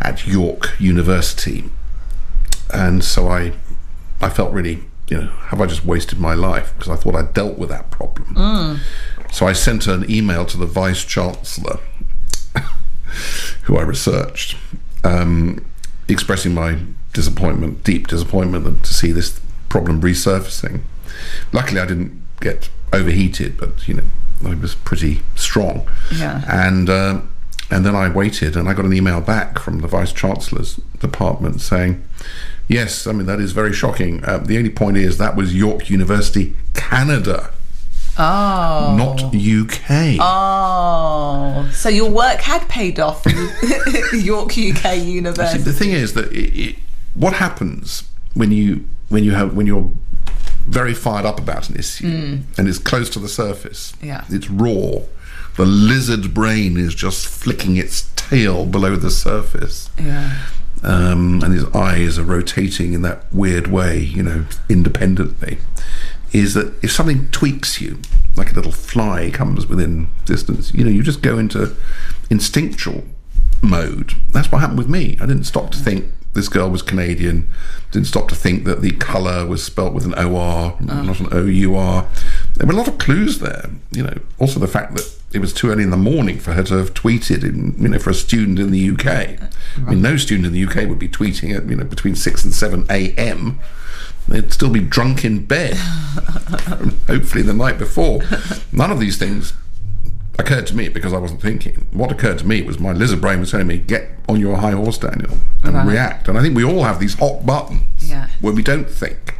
[0.00, 1.64] at York University.
[2.72, 3.52] And so I,
[4.20, 6.72] I felt really, you know, have I just wasted my life?
[6.76, 8.34] Because I thought I'd dealt with that problem.
[9.32, 11.78] So I sent an email to the Vice Chancellor,
[13.64, 14.56] who I researched,
[15.04, 15.64] um,
[16.08, 16.78] expressing my
[17.12, 20.82] disappointment, deep disappointment to see this problem resurfacing.
[21.52, 24.04] Luckily, I didn't get overheated, but you know,
[24.44, 25.88] I was pretty strong.
[26.14, 26.42] Yeah.
[26.48, 27.20] And uh,
[27.70, 31.60] and then I waited, and I got an email back from the Vice Chancellor's department
[31.60, 32.02] saying,
[32.68, 34.24] "Yes, I mean that is very shocking.
[34.24, 37.50] Uh, the only point is that was York University, Canada."
[38.20, 38.96] Oh.
[38.98, 40.16] not UK.
[40.18, 41.68] Oh.
[41.72, 43.24] So your work had paid off
[44.12, 45.62] York UK See, University.
[45.62, 46.76] the thing is that it, it,
[47.14, 49.92] what happens when you when you have when you're
[50.66, 53.94] very fired up about an issue and it's close to the surface.
[54.02, 54.24] Yeah.
[54.28, 55.02] it's raw.
[55.58, 59.90] The lizard brain is just flicking its tail below the surface.
[60.00, 60.36] Yeah.
[60.84, 65.58] um, and his eyes are rotating in that weird way, you know, independently,
[66.32, 67.98] is that if something tweaks you,
[68.36, 71.74] like a little fly comes within distance, you know, you just go into
[72.30, 73.02] instinctual
[73.60, 74.12] mode.
[74.30, 75.18] That's what happened with me.
[75.20, 77.48] I didn't stop to think this girl was Canadian,
[77.90, 82.06] didn't stop to think that the colour was spelt with an OR, not an OUR.
[82.54, 84.20] There were a lot of clues there, you know.
[84.38, 86.94] Also, the fact that it was too early in the morning for her to have
[86.94, 89.06] tweeted, in, you know, for a student in the UK.
[89.86, 92.44] I mean, no student in the UK would be tweeting at, you know, between 6
[92.44, 93.58] and 7 a.m.
[94.26, 95.76] They'd still be drunk in bed,
[97.06, 98.20] hopefully the night before.
[98.72, 99.52] None of these things
[100.38, 101.86] occurred to me because I wasn't thinking.
[101.92, 104.72] What occurred to me was my lizard brain was telling me, get on your high
[104.72, 105.86] horse, Daniel, and Right.
[105.86, 106.28] react.
[106.28, 108.28] And I think we all have these hot buttons Yeah.
[108.40, 109.34] where we don't think.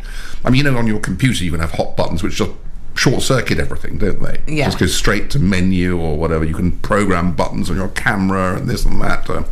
[0.44, 2.50] I mean, you know, on your computer, you can have hot buttons which just
[2.98, 4.40] short circuit everything, don't they?
[4.48, 4.64] Yeah.
[4.66, 6.44] Just go straight to menu or whatever.
[6.44, 9.30] You can program buttons on your camera and this and that.
[9.30, 9.44] Uh,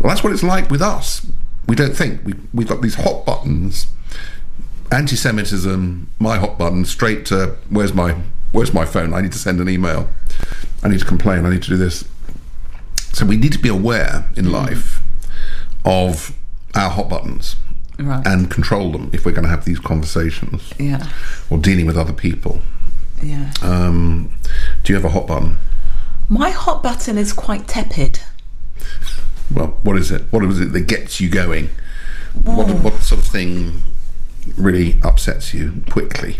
[0.00, 1.26] well, that's what it's like with us.
[1.66, 2.24] We don't think.
[2.24, 3.86] We, we've got these hot buttons
[4.92, 8.16] anti-Semitism, my hot button, straight to where's my
[8.52, 9.12] where's my phone?
[9.12, 10.08] I need to send an email.
[10.82, 11.44] I need to complain.
[11.44, 12.04] I need to do this.
[13.12, 15.02] So we need to be aware in life
[15.84, 16.36] of
[16.74, 17.56] our hot buttons
[17.98, 18.26] Right.
[18.26, 21.10] and control them if we're going to have these conversations yeah.
[21.48, 22.60] or dealing with other people.
[23.22, 23.52] Yeah.
[23.62, 24.32] Um,
[24.82, 25.56] do you have a hot button?
[26.28, 28.20] My hot button is quite tepid.
[29.54, 30.22] Well, what is it?
[30.30, 31.70] What is it that gets you going?
[32.42, 33.82] What, what sort of thing
[34.56, 36.38] really upsets you quickly?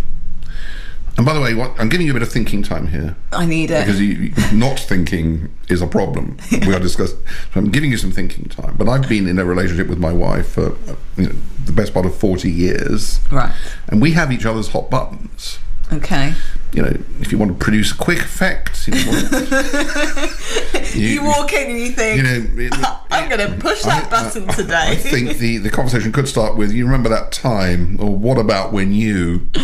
[1.17, 3.17] And by the way, what, I'm giving you a bit of thinking time here.
[3.33, 3.87] I need it.
[3.87, 6.37] because you, not thinking is a problem.
[6.67, 7.19] We are discussing.
[7.55, 8.75] So I'm giving you some thinking time.
[8.77, 10.77] But I've been in a relationship with my wife for
[11.17, 11.33] you know,
[11.65, 13.55] the best part of forty years, Right.
[13.89, 15.59] and we have each other's hot buttons.
[15.91, 16.35] Okay.
[16.72, 19.31] You know, if you want to produce a quick effect, you, want,
[20.94, 24.11] You, walk in and you think, you know, it- I'm going to push that I-
[24.11, 24.88] button I- today.
[24.90, 28.72] I think the, the conversation could start with, "You remember that time?" or "What about
[28.72, 29.48] when you?"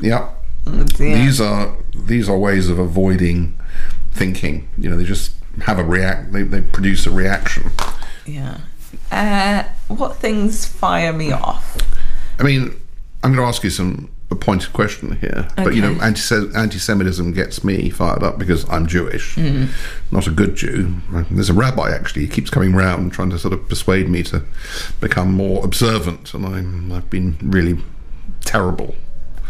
[0.00, 0.30] Yeah,
[0.66, 3.54] Oh, these are these are ways of avoiding
[4.12, 4.68] thinking.
[4.76, 6.32] You know, they just have a react.
[6.32, 7.70] They, they produce a reaction.
[8.26, 8.58] Yeah.
[9.10, 11.76] Uh, what things fire me off?
[12.38, 12.74] I mean,
[13.22, 16.22] I'm going to ask you some a pointed question here, but you know, anti
[16.54, 19.66] anti-Semitism gets me fired up because I'm Jewish, Mm-hmm.
[20.14, 20.94] not a good Jew.
[21.30, 24.42] There's a rabbi actually; he keeps coming round trying to sort of persuade me to
[25.00, 27.78] become more observant, and I'm I've been really
[28.44, 28.94] terrible.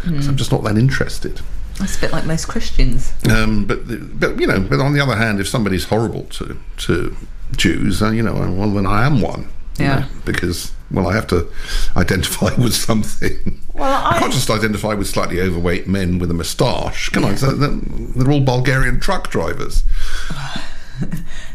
[0.03, 0.27] Mm.
[0.27, 1.41] I'm just not that interested.
[1.79, 3.11] That's a bit like most Christians.
[3.29, 6.57] Um, but the- but you know, but on the other hand, if somebody's horrible to
[6.77, 7.15] to
[7.57, 9.47] Jews, uh, you know, well then I am one.
[9.77, 9.99] Yeah.
[9.99, 11.47] know, because well, I have to
[11.95, 13.61] identify with something.
[13.73, 17.35] Well, I- can't just identify with slightly overweight men with a moustache, can I?
[17.35, 19.83] So they're, they're all Bulgarian truck drivers.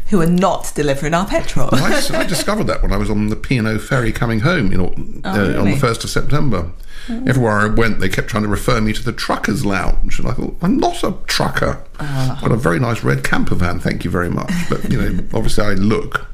[0.09, 1.69] Who are not delivering our petrol.
[1.71, 5.29] I discovered that when I was on the P&O ferry coming home, you know, uh,
[5.29, 6.69] on Oh, the first of September.
[7.09, 10.33] Everywhere I went, they kept trying to refer me to the truckers' lounge, and I
[10.33, 11.81] thought, I'm not a trucker.
[11.99, 12.35] Ah.
[12.35, 14.51] I've got a very nice red camper van, thank you very much.
[14.69, 16.27] But you know, obviously, I look,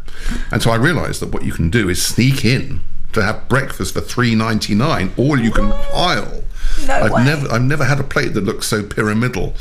[0.51, 2.81] and so I realised that what you can do is sneak in
[3.13, 6.43] to have breakfast for three ninety nine, All you can pile.
[6.85, 7.23] No I've way.
[7.23, 9.53] never, I've never had a plate that looks so pyramidal.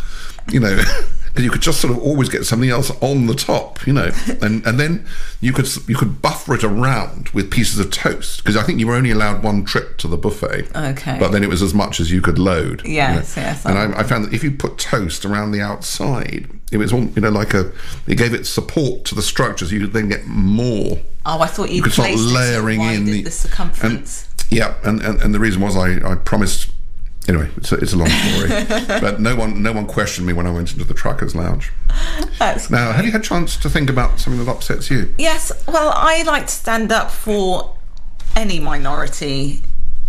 [0.50, 0.76] You know,
[1.26, 4.10] because you could just sort of always get something else on the top, you know,
[4.42, 5.06] and and then
[5.40, 8.86] you could you could buffer it around with pieces of toast because I think you
[8.88, 10.68] were only allowed one trip to the buffet.
[10.76, 11.16] Okay.
[11.18, 12.82] But then it was as much as you could load.
[12.86, 13.42] you Yes, know.
[13.42, 16.92] yes, And I, I found that if you put toast around the outside, it was
[16.92, 17.70] all you know like a
[18.06, 20.98] it gave it support to the structures you could then get more.
[21.24, 24.28] Oh, I thought you, You could start layering in the, the circumference.
[24.28, 26.72] And, yeah, and, and and the reason was I I promised.
[27.28, 28.48] Anyway, it's a, it's a long story,
[29.00, 31.72] but no one no one questioned me when I went into the truckers' lounge.
[32.38, 35.12] That's Now, have you had a chance to think about something that upsets you?
[35.18, 37.74] Yes, well, I like to stand up for
[38.36, 39.60] any minority.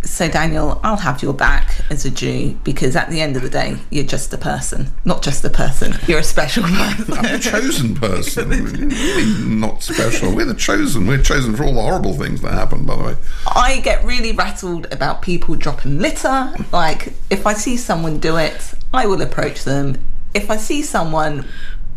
[0.08, 3.50] So, Daniel, I'll have your back as a Jew because at the end of the
[3.50, 4.88] day, you're just a person.
[5.06, 7.14] Not just a person, you're a special person.
[7.18, 8.50] I'm a chosen person.
[8.90, 10.34] really not special.
[10.34, 11.08] We're the chosen.
[11.08, 13.16] We're chosen for all the horrible things that happen, by the way.
[13.54, 16.54] I get really rattled about people dropping litter.
[16.72, 20.02] Like, if I see someone do it, I will approach them.
[20.34, 21.46] If I see someone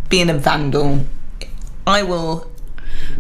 [0.09, 1.05] being a vandal,
[1.87, 2.49] I will.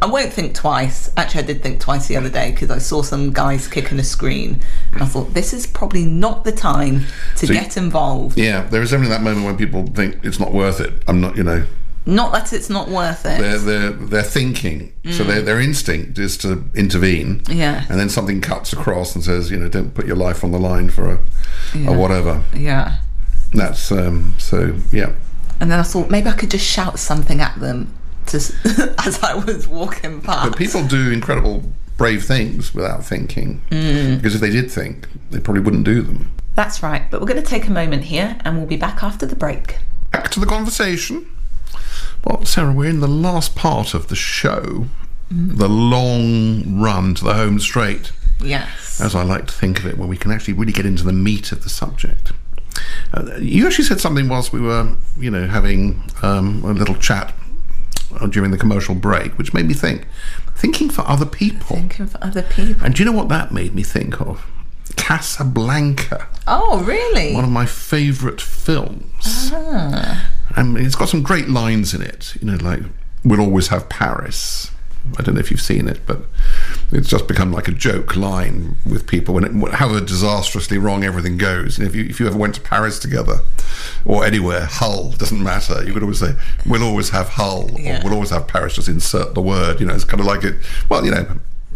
[0.02, 1.10] I won't think twice.
[1.16, 4.04] Actually, I did think twice the other day because I saw some guys kicking a
[4.04, 4.60] screen.
[4.92, 7.04] And I thought, this is probably not the time
[7.36, 8.38] to So get involved.
[8.38, 10.92] Yeah, there is definitely that moment when people think it's not worth it.
[11.08, 11.64] I'm not, you know,
[12.06, 13.38] Not that it's not worth it.
[13.40, 14.92] they're they're they're thinking.
[15.10, 17.42] So their their instinct is to intervene.
[17.50, 17.84] Yeah.
[17.90, 20.58] And then something cuts across and says, you know, don't put your life on the
[20.58, 21.18] line for a,
[21.74, 21.90] Yeah.
[21.90, 22.42] a whatever.
[22.54, 22.98] yeah.
[23.52, 24.34] That's um.
[24.38, 25.12] So yeah.
[25.60, 27.92] And then I thought maybe I could just shout something at them
[28.30, 30.50] to, as I was walking past.
[30.50, 31.62] But people do incredible
[31.96, 33.60] brave things without thinking.
[33.68, 36.30] Because if they did think, they probably wouldn't do them.
[36.54, 39.26] That's right, but we're going to take a moment here and we'll be back after
[39.26, 39.78] the break.
[40.10, 41.26] Back to the conversation.
[42.24, 44.86] Well, Sarah, we're in the last part of the show,
[45.30, 48.12] the long run to the home straight,
[48.42, 49.00] Yes.
[49.00, 51.12] as I like to think of it, where we can actually really get into the
[51.12, 52.32] meat of the subject.
[53.14, 57.34] Uh, you actually said something whilst we were, you know, having um, a little chat
[58.18, 60.06] Uh, during the commercial break, which made me think,
[60.56, 61.76] thinking for other people.
[61.76, 62.84] Thinking for other people.
[62.84, 64.44] And do you know what that made me think of?
[64.96, 67.34] Casablanca, Oh, really?
[67.34, 69.50] one of my favourite films.
[69.52, 70.28] Ah.
[70.56, 72.34] I mean, it's got some great lines in it.
[72.40, 72.80] You know, like
[73.24, 74.70] "We'll always have Paris."
[75.18, 76.22] I don't know if you've seen it, but
[76.92, 81.36] it's just become like a joke line with people when it, however disastrously wrong everything
[81.38, 81.78] goes.
[81.78, 83.40] Know, if you if you ever went to Paris together
[84.04, 85.84] or anywhere, Hull doesn't matter.
[85.84, 86.34] You could always say,
[86.66, 88.00] "We'll always have Hull," Yeah.
[88.00, 89.80] or "We'll always have Paris." Just insert the word.
[89.80, 90.56] You know, it's kind of like it.
[90.88, 91.26] Well, you know,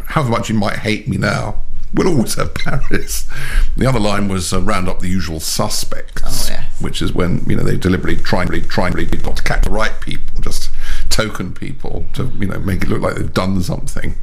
[0.07, 1.57] however much you might hate me now.
[1.93, 3.29] We'll always have Paris.
[3.77, 6.81] The other line was uh, round up the usual suspects Oh, yes.
[6.81, 9.63] which is when you know they deliberately try and really, try and not to catch
[9.63, 10.71] the right people, just
[11.15, 14.17] token people to you know make it look like they've done something.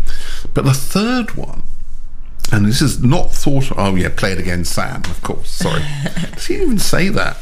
[0.53, 1.63] But the third one,
[2.51, 3.71] and this is not thought.
[3.77, 5.01] Oh yeah, play it again, Sam.
[5.05, 5.49] Of course.
[5.49, 5.83] Sorry,
[6.33, 7.37] does he even say that?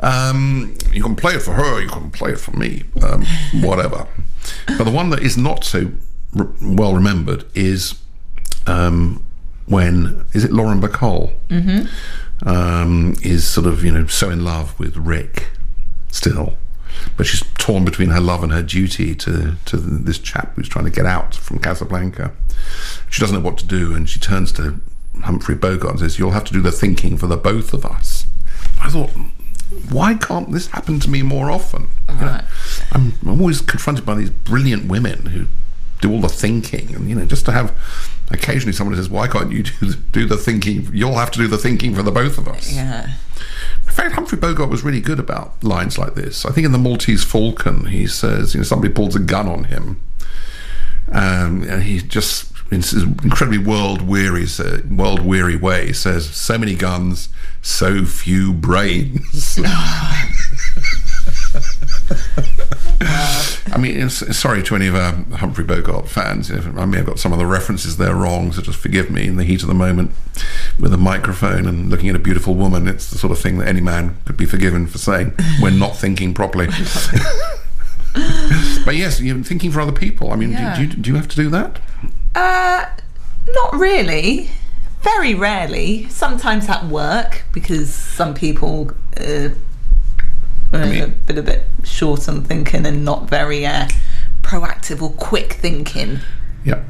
[0.00, 1.80] Um, you can play it for her.
[1.80, 2.84] You can play it for me.
[3.02, 3.24] Um,
[3.62, 4.06] whatever.
[4.66, 5.92] But the one that is not so
[6.34, 7.98] re- well remembered is.
[8.66, 9.24] Um,
[9.66, 11.32] when is it Lauren Bacall
[12.44, 15.48] um, is sort of you know so in love with Rick
[16.10, 16.56] still,
[17.16, 20.84] but she's torn between her love and her duty to to this chap who's trying
[20.84, 22.32] to get out from Casablanca.
[23.08, 24.80] She doesn't know what to do, and she turns to
[25.22, 28.26] Humphrey Bogart and says, "You'll have to do the thinking for the both of us."
[28.80, 29.10] I thought.
[29.88, 31.86] Why can't this happen to me more often?
[32.08, 32.40] You know,
[32.90, 35.46] I'm, I'm always confronted by these brilliant women who
[36.00, 37.72] do all the thinking, and you know, just to have
[38.30, 40.88] occasionally someone says, "Why can't you do the, do the thinking?
[40.92, 43.10] You'll have to do the thinking for the both of us." Yeah.
[43.90, 46.46] In fact, Humphrey Bogart was really good about lines like this.
[46.46, 49.64] I think in the Maltese Falcon, he says, you know, somebody pulls a gun on
[49.64, 50.00] him,
[51.10, 54.46] um, and he just in his incredibly world weary,
[54.88, 57.30] world weary way says, "So many guns,
[57.62, 59.58] so few brains."
[63.72, 66.50] I mean, sorry to any of our Humphrey Bogart fans.
[66.50, 69.36] I may have got some of the references there wrong, so just forgive me in
[69.36, 70.12] the heat of the moment
[70.78, 72.88] with a microphone and looking at a beautiful woman.
[72.88, 75.96] It's the sort of thing that any man could be forgiven for saying when not
[75.96, 76.66] thinking properly.
[78.84, 80.32] but yes, you're thinking for other people.
[80.32, 80.76] I mean, Yeah.
[80.76, 81.80] do, do, you, do you have to do that?
[82.34, 82.86] Uh,
[83.54, 84.50] not really.
[85.02, 86.08] Very rarely.
[86.08, 89.50] Sometimes at work because some people uh,
[90.72, 93.88] are mean- a bit a bit short on thinking and not very uh,
[94.42, 96.20] proactive or quick thinking.
[96.64, 96.82] Yeah.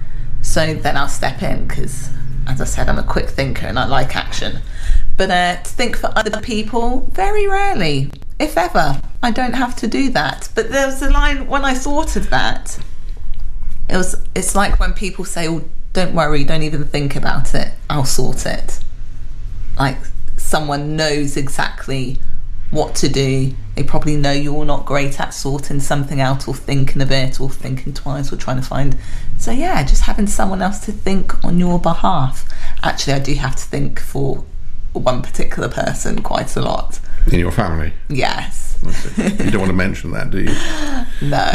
[0.42, 2.10] So then I'll step in because,
[2.46, 4.60] as I said, I'm a quick thinker and I like action.
[5.16, 9.00] But uh, to think for other people, very rarely, if ever.
[9.22, 10.48] I don't have to do that.
[10.54, 12.78] But there was a line when I thought of that.
[13.88, 14.16] It was.
[14.34, 17.72] It's like when people say, "Oh, don't worry, don't even think about it.
[17.90, 18.80] I'll sort it."
[19.78, 19.98] Like
[20.38, 22.18] someone knows exactly
[22.70, 23.52] what to do.
[23.74, 27.48] They probably know you're not great at sorting something out or thinking a bit or
[27.50, 28.96] thinking twice or trying to find.
[29.38, 32.46] So, yeah, just having someone else to think on your behalf.
[32.82, 34.44] Actually, I do have to think for
[34.92, 37.00] one particular person quite a lot.
[37.32, 37.92] In your family.
[38.08, 38.66] Yes.
[39.16, 40.54] You don't want to mention that, do you?
[41.22, 41.50] No.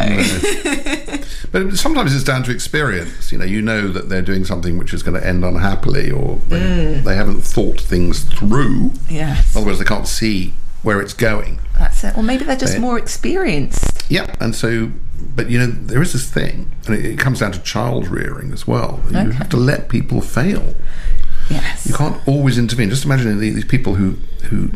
[1.52, 3.32] But sometimes it's down to experience.
[3.32, 6.36] You know, you know that they're doing something which is going to end unhappily, or
[6.50, 7.04] they, Mm.
[7.04, 8.92] they haven't thought things through.
[9.10, 9.56] yes.
[9.56, 10.54] Otherwise, they can't see
[10.86, 11.60] where it's going.
[11.80, 12.16] That's it.
[12.18, 14.06] Or maybe they're just more experienced.
[14.10, 14.92] Yeah, and so,
[15.36, 18.54] but you know, there is this thing, and it, it comes down to child rearing
[18.54, 19.02] as well.
[19.10, 20.76] You have to let people fail.
[21.50, 21.86] Yes.
[21.88, 22.90] You can't always intervene.
[22.90, 24.12] Just imagine these these people who
[24.50, 24.70] who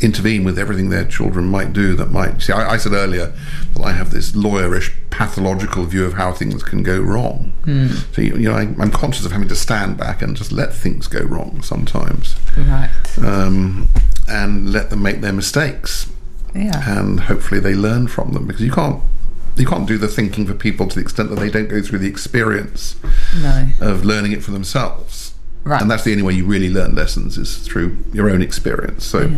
[0.00, 1.94] intervene with everything their children might do.
[1.96, 2.52] That might see.
[2.52, 3.32] I, I said earlier
[3.74, 7.52] that I have this lawyerish, pathological view of how things can go wrong.
[8.12, 10.72] So you, you know, I, I'm conscious of having to stand back and just let
[10.72, 12.88] things go wrong sometimes, Right.
[13.22, 13.88] um,
[14.28, 16.10] and let them make their mistakes
[16.54, 16.98] Yeah.
[16.98, 19.00] and hopefully they learn from them because you can't
[19.56, 21.98] you can't do the thinking for people to the extent that they don't go through
[21.98, 22.94] the experience
[23.42, 23.68] No.
[23.80, 25.34] of learning it for themselves.
[25.64, 25.82] Right.
[25.82, 29.04] And that's the only way you really learn lessons is through your own experience.
[29.04, 29.28] So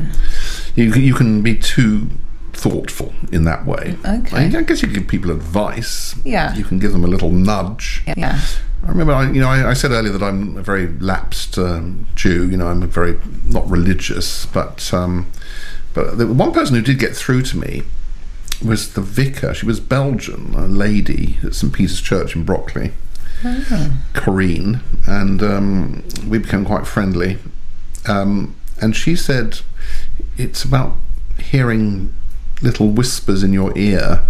[0.77, 2.09] you can, you can be too
[2.53, 3.97] thoughtful in that way.
[4.05, 4.37] Okay.
[4.55, 6.15] I, I guess you give people advice.
[6.23, 6.55] Yeah.
[6.55, 8.03] You can give them a little nudge.
[8.07, 8.39] Yeah.
[8.83, 12.07] I remember, I, you know, I, I said earlier that I'm a very lapsed um,
[12.15, 12.49] Jew.
[12.49, 15.31] You know, I'm a very not religious, but um,
[15.93, 17.83] but the one person who did get through to me
[18.65, 19.53] was the vicar.
[19.55, 22.93] She was Belgian, a lady at St Peter's Church in Brockley,
[24.15, 27.39] Corrine, and um, we became quite friendly.
[28.09, 29.61] Um, and she said,
[30.39, 30.97] "It's about
[31.39, 32.15] hearing
[32.63, 34.23] little whispers in your ear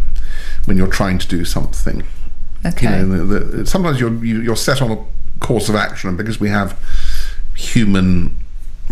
[0.65, 2.03] when you're trying to do something."
[2.65, 3.01] Okay.
[3.01, 5.05] you know, the, the, sometimes you're you, you're set on a
[5.41, 6.79] course of action, and because we have
[7.55, 8.37] human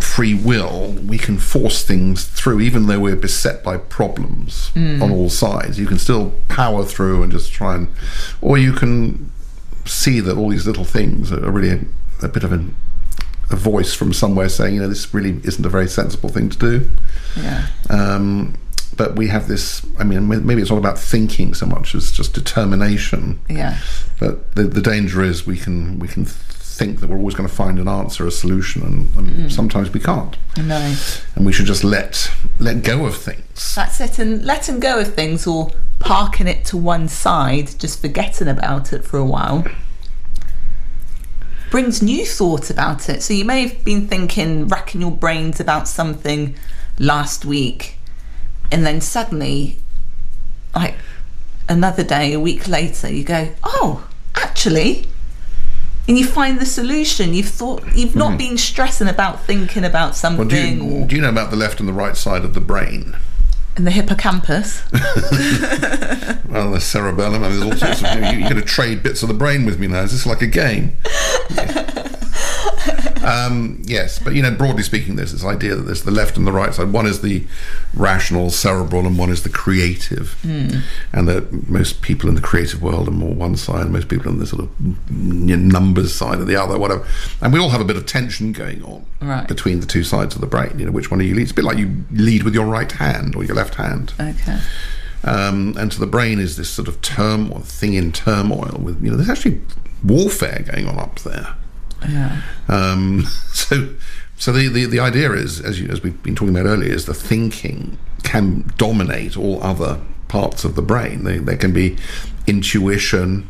[0.00, 4.70] free will, we can force things through, even though we're beset by problems
[5.02, 5.78] on all sides.
[5.78, 7.88] You can still power through and just try and,
[8.40, 9.30] or you can
[9.84, 11.80] see that all these little things are really a,
[12.26, 12.76] a bit of an,
[13.50, 16.58] a voice from somewhere saying, you know, this really isn't a very sensible thing to
[16.58, 16.90] do.
[17.36, 17.66] yeah.
[17.90, 18.54] Um,
[18.98, 19.86] but we have this.
[19.98, 23.40] I mean, maybe it's not about thinking so much as just determination.
[23.48, 23.78] Yeah.
[24.20, 27.54] But the, the danger is we can we can think that we're always going to
[27.54, 29.48] find an answer, a solution, and, and hmm.
[29.48, 30.36] sometimes we can't.
[30.56, 30.94] No.
[31.34, 33.74] And we should just let let go of things.
[33.74, 34.18] That's it.
[34.18, 35.70] And letting go of things or
[36.00, 39.64] parking it to one side, just forgetting about it for a while,
[41.70, 43.22] brings new thought about it.
[43.22, 46.56] So you may have been thinking, racking your brains about something
[46.98, 47.97] last week,
[48.70, 49.78] and then suddenly,
[50.74, 50.94] like
[51.68, 55.06] another day, a week later, you go, oh, actually.
[56.06, 57.34] And you find the solution.
[57.34, 58.38] You've thought you've not mm-hmm.
[58.38, 61.56] been stressing about thinking about something Well, do you, or do you know about the
[61.56, 63.14] left and the right side of the brain?
[63.76, 64.82] in the hippocampus.
[66.48, 67.44] Well, the cerebellum.
[67.44, 68.32] I mean, there's all sorts of.
[68.32, 70.00] You, you're going to trade bits of the brain with me now.
[70.00, 70.96] Is this like a game?
[73.28, 76.46] um, yes, but you know, broadly speaking, there's this idea that there's the left and
[76.46, 76.92] the right side.
[76.92, 77.44] One is the
[77.94, 80.36] rational, cerebral, and one is the creative.
[80.44, 84.30] And that most people in the creative world are more one side, and most people
[84.32, 84.70] in the sort of
[85.10, 87.06] numbers side are the other, whatever.
[87.40, 89.46] And we all have a bit of tension going on Right.
[89.48, 90.78] between the two sides of the brain.
[90.78, 91.42] You know, which one do you lead?
[91.42, 94.58] It's a bit like you lead with your right hand or your left hand Okay.
[95.24, 99.10] um, and so the brain is this sort of turmoil thing in turmoil with you
[99.10, 99.60] know there's actually
[100.04, 101.54] warfare going on up there
[102.06, 102.42] Yeah.
[102.68, 103.22] um,
[103.52, 103.94] so
[104.36, 107.06] so the, the, the idea is as you as we've been talking about earlier is
[107.06, 111.24] the thinking can dominate all other parts of the brain.
[111.24, 111.96] They, there can be
[112.46, 113.48] intuition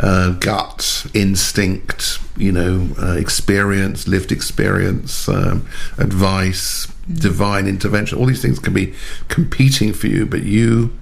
[0.00, 5.66] uh, gut instinct you know uh, experience lived experience um,
[5.98, 8.18] advice divine intervention.
[8.18, 8.94] All these things can be
[9.28, 10.92] competing for you but you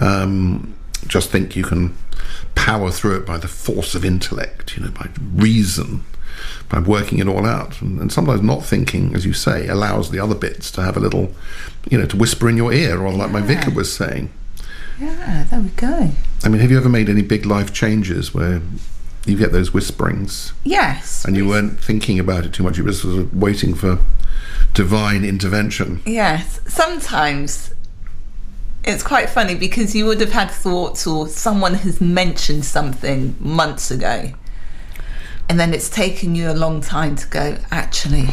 [0.00, 0.74] um,
[1.06, 1.94] just think you can
[2.54, 6.04] power through it by the force of intellect, you know, by reason,
[6.68, 7.80] by working it all out.
[7.82, 11.00] And, and sometimes not thinking, as you say, allows the other bits to have a
[11.00, 11.32] little,
[11.90, 14.30] you know, to whisper in your ear, or like my vicar was saying.
[15.00, 16.10] Yeah, there we go.
[16.44, 18.62] I mean, have you ever made any big life changes where
[19.26, 21.24] you get those whisperings Yes.
[21.24, 22.78] and you weren't thinking about it too much?
[22.78, 23.98] You were sort of waiting for
[24.72, 26.00] divine intervention.
[26.06, 26.60] Yes.
[26.68, 27.73] Sometimes
[28.86, 33.90] it's quite funny because you would have had thoughts or someone has mentioned something months
[33.90, 34.32] ago.
[35.48, 38.28] And then it's taken you a long time to go, actually,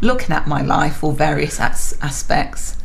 [0.00, 2.76] looking at my life or various as- aspects,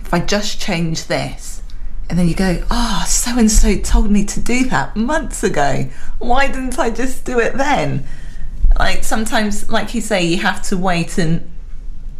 [0.00, 1.62] if I just change this,
[2.08, 5.42] and then you go, ah, oh, so and so told me to do that months
[5.42, 5.88] ago.
[6.18, 8.06] Why didn't I just do it then?
[8.78, 11.50] Like sometimes, like you say, you have to wait and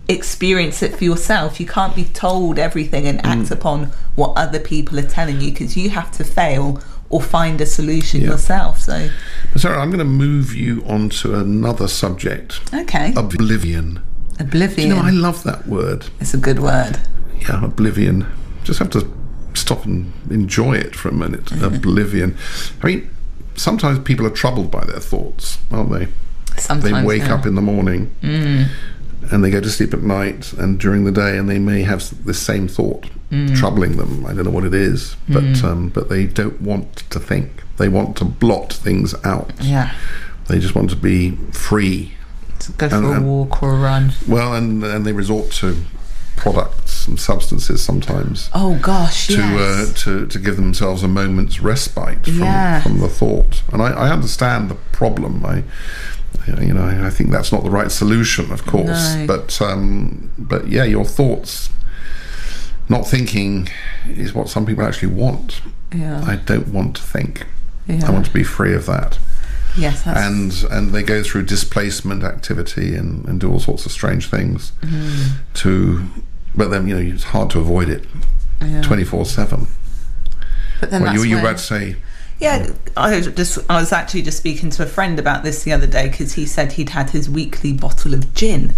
[0.09, 1.61] experience it for yourself.
[1.61, 3.43] You can't be told everything and Mm.
[3.43, 6.81] act upon what other people are telling you because you have to fail
[7.11, 8.29] or find a solution Yeah.
[8.29, 8.81] yourself.
[8.81, 9.09] So,
[9.53, 13.13] But Sarah, I'm going to move you on to another subject okay.
[13.17, 14.01] oblivion.
[14.39, 14.89] Oblivion.
[14.89, 16.07] You know, I love that word.
[16.21, 16.99] it's a good word.
[17.41, 18.27] Yeah, oblivion.
[18.65, 19.11] Just have to
[19.55, 21.51] stop and enjoy it for a minute.
[21.63, 22.37] Oblivion.
[22.83, 23.11] I mean,
[23.57, 26.09] sometimes people are troubled by their thoughts, aren't they?
[26.59, 27.35] Sometimes They wake yeah.
[27.35, 28.11] up in the morning
[29.31, 32.25] and they go to sleep at night and during the day, and they may have
[32.25, 33.07] this same thought
[33.57, 34.25] troubling them.
[34.25, 37.63] I don't know what it is, but um, but they don't want to think.
[37.77, 39.53] They want to blot things out.
[39.61, 39.95] Yeah.
[40.49, 42.15] They just want to be free.
[42.61, 44.13] To go for And- a and- walk or a run.
[44.27, 45.77] Well, and and they resort to
[46.37, 49.61] products and substances sometimes Oh gosh, to yes.
[49.61, 52.81] uh, to to give themselves a moment's respite from, Yeah.
[52.83, 53.63] from the thought.
[53.73, 55.45] And I, I understand the problem.
[55.45, 55.65] I
[56.47, 59.15] you know I, think that's not the right solution, of course.
[59.17, 59.27] No.
[59.27, 61.71] But um, but yeah, your thoughts.
[62.91, 63.69] Not thinking
[64.09, 65.61] is what some people actually want.
[65.95, 66.25] yeah.
[66.27, 67.47] I don't want to think.
[67.87, 68.01] yeah.
[68.07, 69.19] I want to be free of that.
[69.77, 70.19] yes, that's,
[70.65, 74.73] and and they go through displacement activity and, and do all sorts of strange things
[74.81, 75.37] Mm-hmm.
[75.55, 76.07] to
[76.55, 78.07] but then you know it's hard to avoid it
[78.83, 79.67] 24 7
[80.81, 81.97] But then well you, you were about to say
[82.41, 85.73] Yeah, I was just I was actually just speaking to a friend about this the
[85.73, 88.75] other day because he said he'd had his weekly bottle of gin.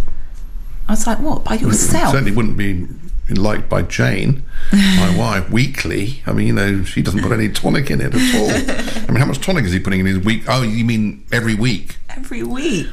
[0.89, 2.87] I was like, "What by yourself?" certainly wouldn't be
[3.31, 4.43] liked by Jane
[4.73, 8.35] my wife weekly I mean you know she doesn't put any tonic in it at
[8.35, 8.51] all
[9.09, 11.55] I mean how much tonic is he putting in his week oh you mean every
[11.55, 12.89] week Every week,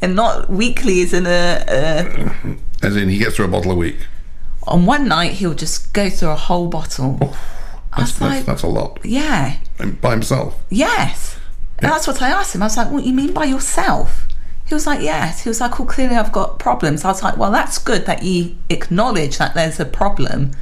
[0.00, 2.86] and not weekly is in a, a.
[2.86, 3.96] as in he gets through a bottle a week
[4.68, 7.18] On one night, he'll just go through a whole bottle.
[7.22, 7.61] I
[7.96, 11.38] that's, was that's, like, that's a lot "Yeah, and by himself yes."
[11.78, 12.62] And that's what I asked him.
[12.62, 14.28] I was like, "What do you mean by yourself?"
[14.66, 17.36] He was like, "Yes." He was like, "Well, clearly I've got problems." I was like,
[17.36, 20.52] "Well, that's good that you acknowledge that there's a problem."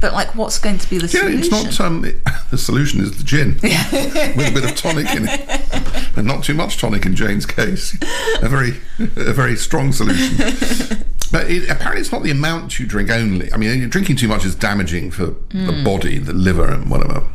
[0.00, 1.38] But like, what's going to be the Yeah, solution?
[1.68, 1.86] it's not.
[1.86, 2.16] Um, it,
[2.50, 6.54] the solution is the gin with a bit of tonic in it, and not too
[6.54, 7.96] much tonic in Jane's case.
[8.42, 11.04] A very, a very strong solution.
[11.32, 13.52] But it, apparently, it's not the amount you drink only.
[13.52, 15.82] I mean, drinking too much is damaging for the hmm.
[15.84, 17.26] body, the liver, and whatever.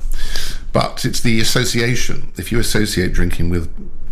[0.72, 2.32] But it's the association.
[2.38, 3.68] If you associate drinking with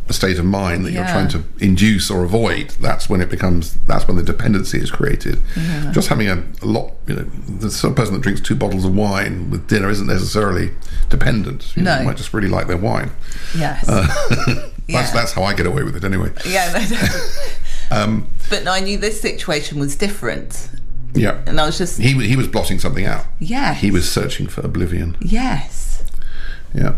[0.07, 3.75] a state of mind that you're trying to induce or avoid, that's when it becomes.
[3.85, 5.39] That's when the dependency is created.
[5.91, 8.85] Just having a, a lot, you know, the sort of person that drinks two bottles
[8.85, 10.71] of wine with dinner isn't necessarily
[11.09, 11.75] dependent.
[11.75, 11.99] You know, No.
[11.99, 13.11] they might just really like their wine.
[13.55, 13.87] Yes.
[13.87, 14.07] Uh,
[14.47, 15.11] that's Yeah.
[15.13, 16.31] that's how I get away with it anyway.
[16.47, 16.71] yeah.
[17.91, 20.69] Um, but I knew this situation was different,
[21.13, 23.25] yeah, and I was just he he was blotting something out.
[23.39, 23.73] yeah.
[23.73, 25.15] He was searching for oblivion.
[25.21, 26.03] yes.
[26.73, 26.95] Yeah.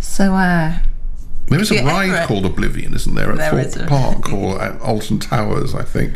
[0.00, 0.78] So uh,
[1.48, 2.26] There is a ride Everett.
[2.28, 6.14] called Oblivion, isn't there, at There Thorpe Park or at Alton Towers, I think.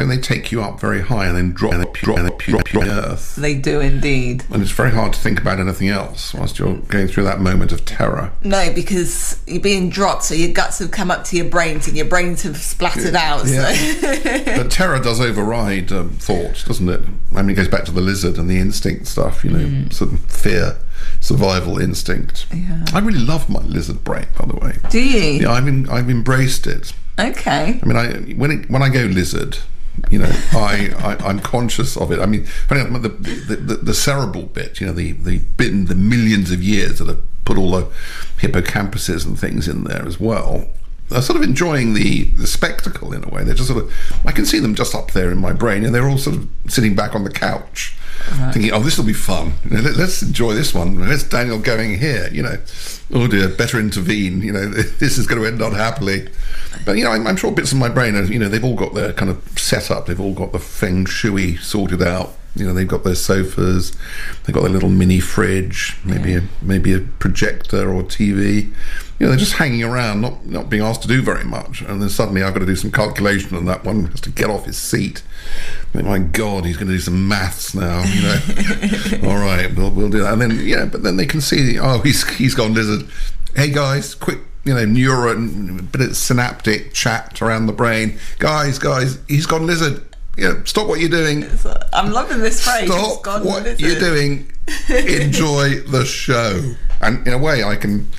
[0.00, 2.80] Then they take you up very high and then drop and drop and drop you
[2.80, 3.36] on the earth.
[3.36, 4.44] they do indeed.
[4.50, 7.70] And it's very hard to think about anything else whilst you're going through that moment
[7.70, 8.32] of terror.
[8.42, 11.98] No, because you're being dropped, so your guts have come up to your brains, and
[11.98, 13.46] your brains have splattered out.
[13.46, 13.74] Yeah.
[13.74, 14.56] So.
[14.56, 17.02] But terror does override um, thought, doesn't it?
[17.34, 20.14] I mean, it goes back to the lizard and the instinct stuff, you know, sort
[20.14, 20.78] of fear,
[21.20, 22.46] survival instinct.
[22.54, 22.86] Yeah.
[22.94, 24.76] I really love my lizard brain, by the way.
[24.88, 25.42] do you?
[25.42, 26.94] Yeah, I've, in, I've embraced it.
[27.18, 27.78] Okay.
[27.82, 29.58] I mean, I when it, when I go lizard,
[30.10, 32.20] you know, I, I I'm conscious of it.
[32.20, 36.62] I mean, the, the the cerebral bit, you know, the the bit the millions of
[36.62, 37.88] years that have put all the
[38.38, 40.68] hippocampuses and things in there as well.
[41.12, 43.42] Are sort of enjoying the, the spectacle in a way.
[43.42, 43.92] They're just sort of,
[44.24, 46.48] I can see them just up there in my brain, and they're all sort of
[46.68, 47.96] sitting back on the couch,
[48.52, 49.54] thinking, "Oh, this will be fun.
[49.64, 51.08] You know, let, let's enjoy this one.
[51.08, 52.58] Let's Daniel going here." You know,
[53.12, 54.42] oh dear, better intervene.
[54.42, 54.66] You know,
[55.00, 56.28] this is going to end not happily."
[56.84, 58.76] But you know, I'm, I'm sure bits of my brain are, you know, they've all
[58.76, 60.06] got their kind of set up.
[60.06, 62.32] They've all got the feng shui sorted out.
[62.56, 63.92] You know, they've got their sofas,
[64.44, 68.72] they've got their little mini fridge, maybe a maybe a projector or TV.
[69.18, 71.80] You know, they're just hanging around, not not being asked to do very much.
[71.82, 74.50] And then suddenly I've got to do some calculation, and that one has to get
[74.50, 75.22] off his seat.
[75.92, 78.02] Think, my God, he's going to do some maths now.
[78.02, 80.32] You know, all right, we'll we'll do that.
[80.32, 83.08] And then yeah, but then they can see, oh, he's he's gone lizard.
[83.54, 88.18] Hey guys, quick you know, neuron, bit of synaptic chat around the brain.
[88.38, 90.04] Guys, guys, he's gone lizard.
[90.40, 91.44] Yeah, stop what you're doing.
[91.92, 92.90] I'm loving this phrase.
[92.90, 94.50] Stop gone what you're doing.
[94.88, 96.74] Enjoy the show.
[97.02, 98.10] And in a way, I can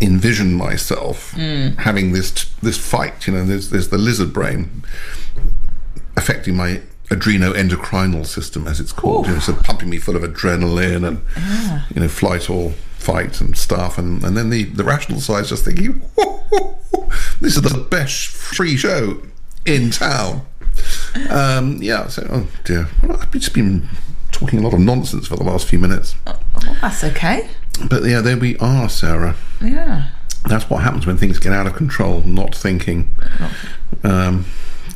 [0.00, 1.68] envision myself hmm.
[1.78, 3.26] having this this fight.
[3.26, 4.84] You know, there's there's the lizard brain
[6.16, 9.26] affecting my adreno-endocrinal system, as it's called.
[9.26, 11.86] You know, so pumping me full of adrenaline and ah.
[11.94, 13.96] you know, flight or fight and stuff.
[13.96, 16.02] And, and then the, the rational side's just thinking,
[17.40, 19.22] this is the best free show
[19.64, 20.46] in town.
[21.30, 22.08] Um, yeah.
[22.08, 22.88] So, oh dear.
[23.02, 23.88] Well, I've just been
[24.32, 26.14] talking a lot of nonsense for the last few minutes.
[26.26, 26.38] Oh,
[26.80, 27.48] that's okay.
[27.88, 29.36] But yeah, there we are, Sarah.
[29.60, 30.08] Yeah.
[30.46, 32.22] That's what happens when things get out of control.
[32.22, 33.14] Not thinking.
[34.02, 34.46] Um,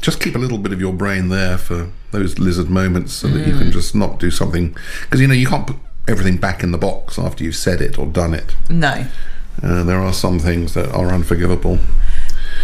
[0.01, 3.47] just keep a little bit of your brain there for those lizard moments, so that
[3.47, 4.77] you can just not do something.
[5.03, 5.77] Because you know you can't put
[6.09, 8.55] everything back in the box after you've said it or done it.
[8.69, 9.07] No.
[9.63, 11.79] Uh, there are some things that are unforgivable,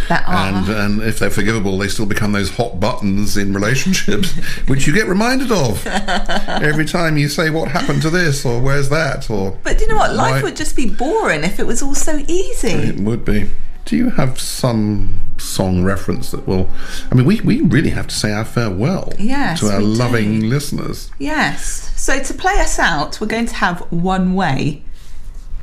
[0.09, 0.35] That are.
[0.35, 4.31] and and if they're forgivable, they still become those hot buttons in relationships,
[4.67, 8.89] which you get reminded of every time you say what happened to this or where's
[8.89, 9.57] that or.
[9.63, 10.13] but do you know what?
[10.13, 12.69] Life would just be boring if it was all so easy.
[12.69, 13.49] It would be.
[13.85, 16.69] Do you have some song reference that will?
[17.11, 19.91] I mean, we, we really have to say our farewell Yes, to our we do.
[19.91, 21.09] loving listeners.
[21.17, 21.91] Yes.
[21.99, 24.83] So to play us out, we're going to have one way.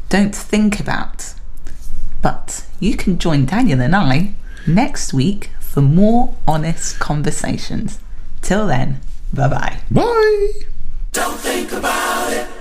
[0.08, 1.34] Don't think about.
[2.20, 4.34] But you can join Daniel and I
[4.66, 7.98] next week for more honest conversations.
[8.42, 9.00] Till then,
[9.32, 9.80] bye bye.
[9.90, 10.52] Bye.
[11.12, 12.55] Don't think about it.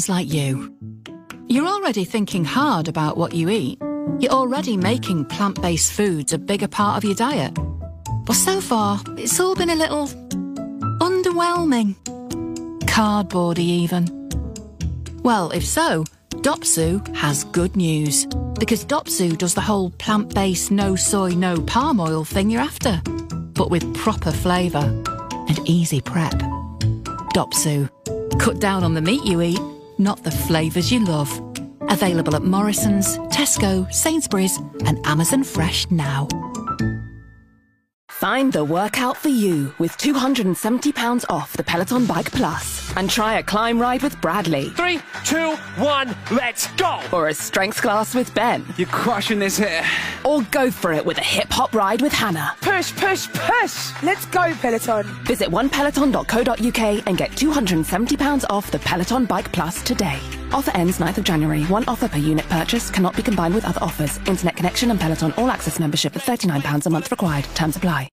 [0.00, 0.74] Sounds like you.
[1.48, 3.78] You're already thinking hard about what you eat.
[4.18, 7.52] You're already making plant based foods a bigger part of your diet.
[8.24, 10.06] But so far, it's all been a little
[11.00, 11.96] underwhelming.
[12.86, 14.30] Cardboardy, even.
[15.22, 16.04] Well, if so,
[16.46, 18.26] Dopsu has good news.
[18.58, 23.02] Because Dopsu does the whole plant based, no soy, no palm oil thing you're after,
[23.54, 24.86] but with proper flavour
[25.48, 26.38] and easy prep.
[27.34, 27.90] Dopsu.
[28.38, 29.60] Cut down on the meat you eat,
[30.00, 31.30] not the flavours you love.
[31.82, 36.26] Available at Morrison's, Tesco, Sainsbury's, and Amazon Fresh now.
[38.20, 43.42] Find the workout for you with £270 off the Peloton Bike Plus and try a
[43.42, 47.00] climb ride with Bradley Three, two, one, let's go!
[47.14, 49.82] or a strength class with Ben You're crushing this here.
[50.22, 52.54] or go for it with a hip hop ride with Hannah.
[52.60, 54.02] Push, push, push!
[54.02, 55.06] Let's go, Peloton!
[55.24, 60.18] Visit onepeloton.co.uk and get £270 off the Peloton Bike Plus today.
[60.52, 61.62] Offer ends 9th of January.
[61.64, 64.18] One offer per unit purchase cannot be combined with other offers.
[64.26, 67.44] Internet connection and Peloton All Access membership at £39 a month required.
[67.54, 68.08] Terms apply.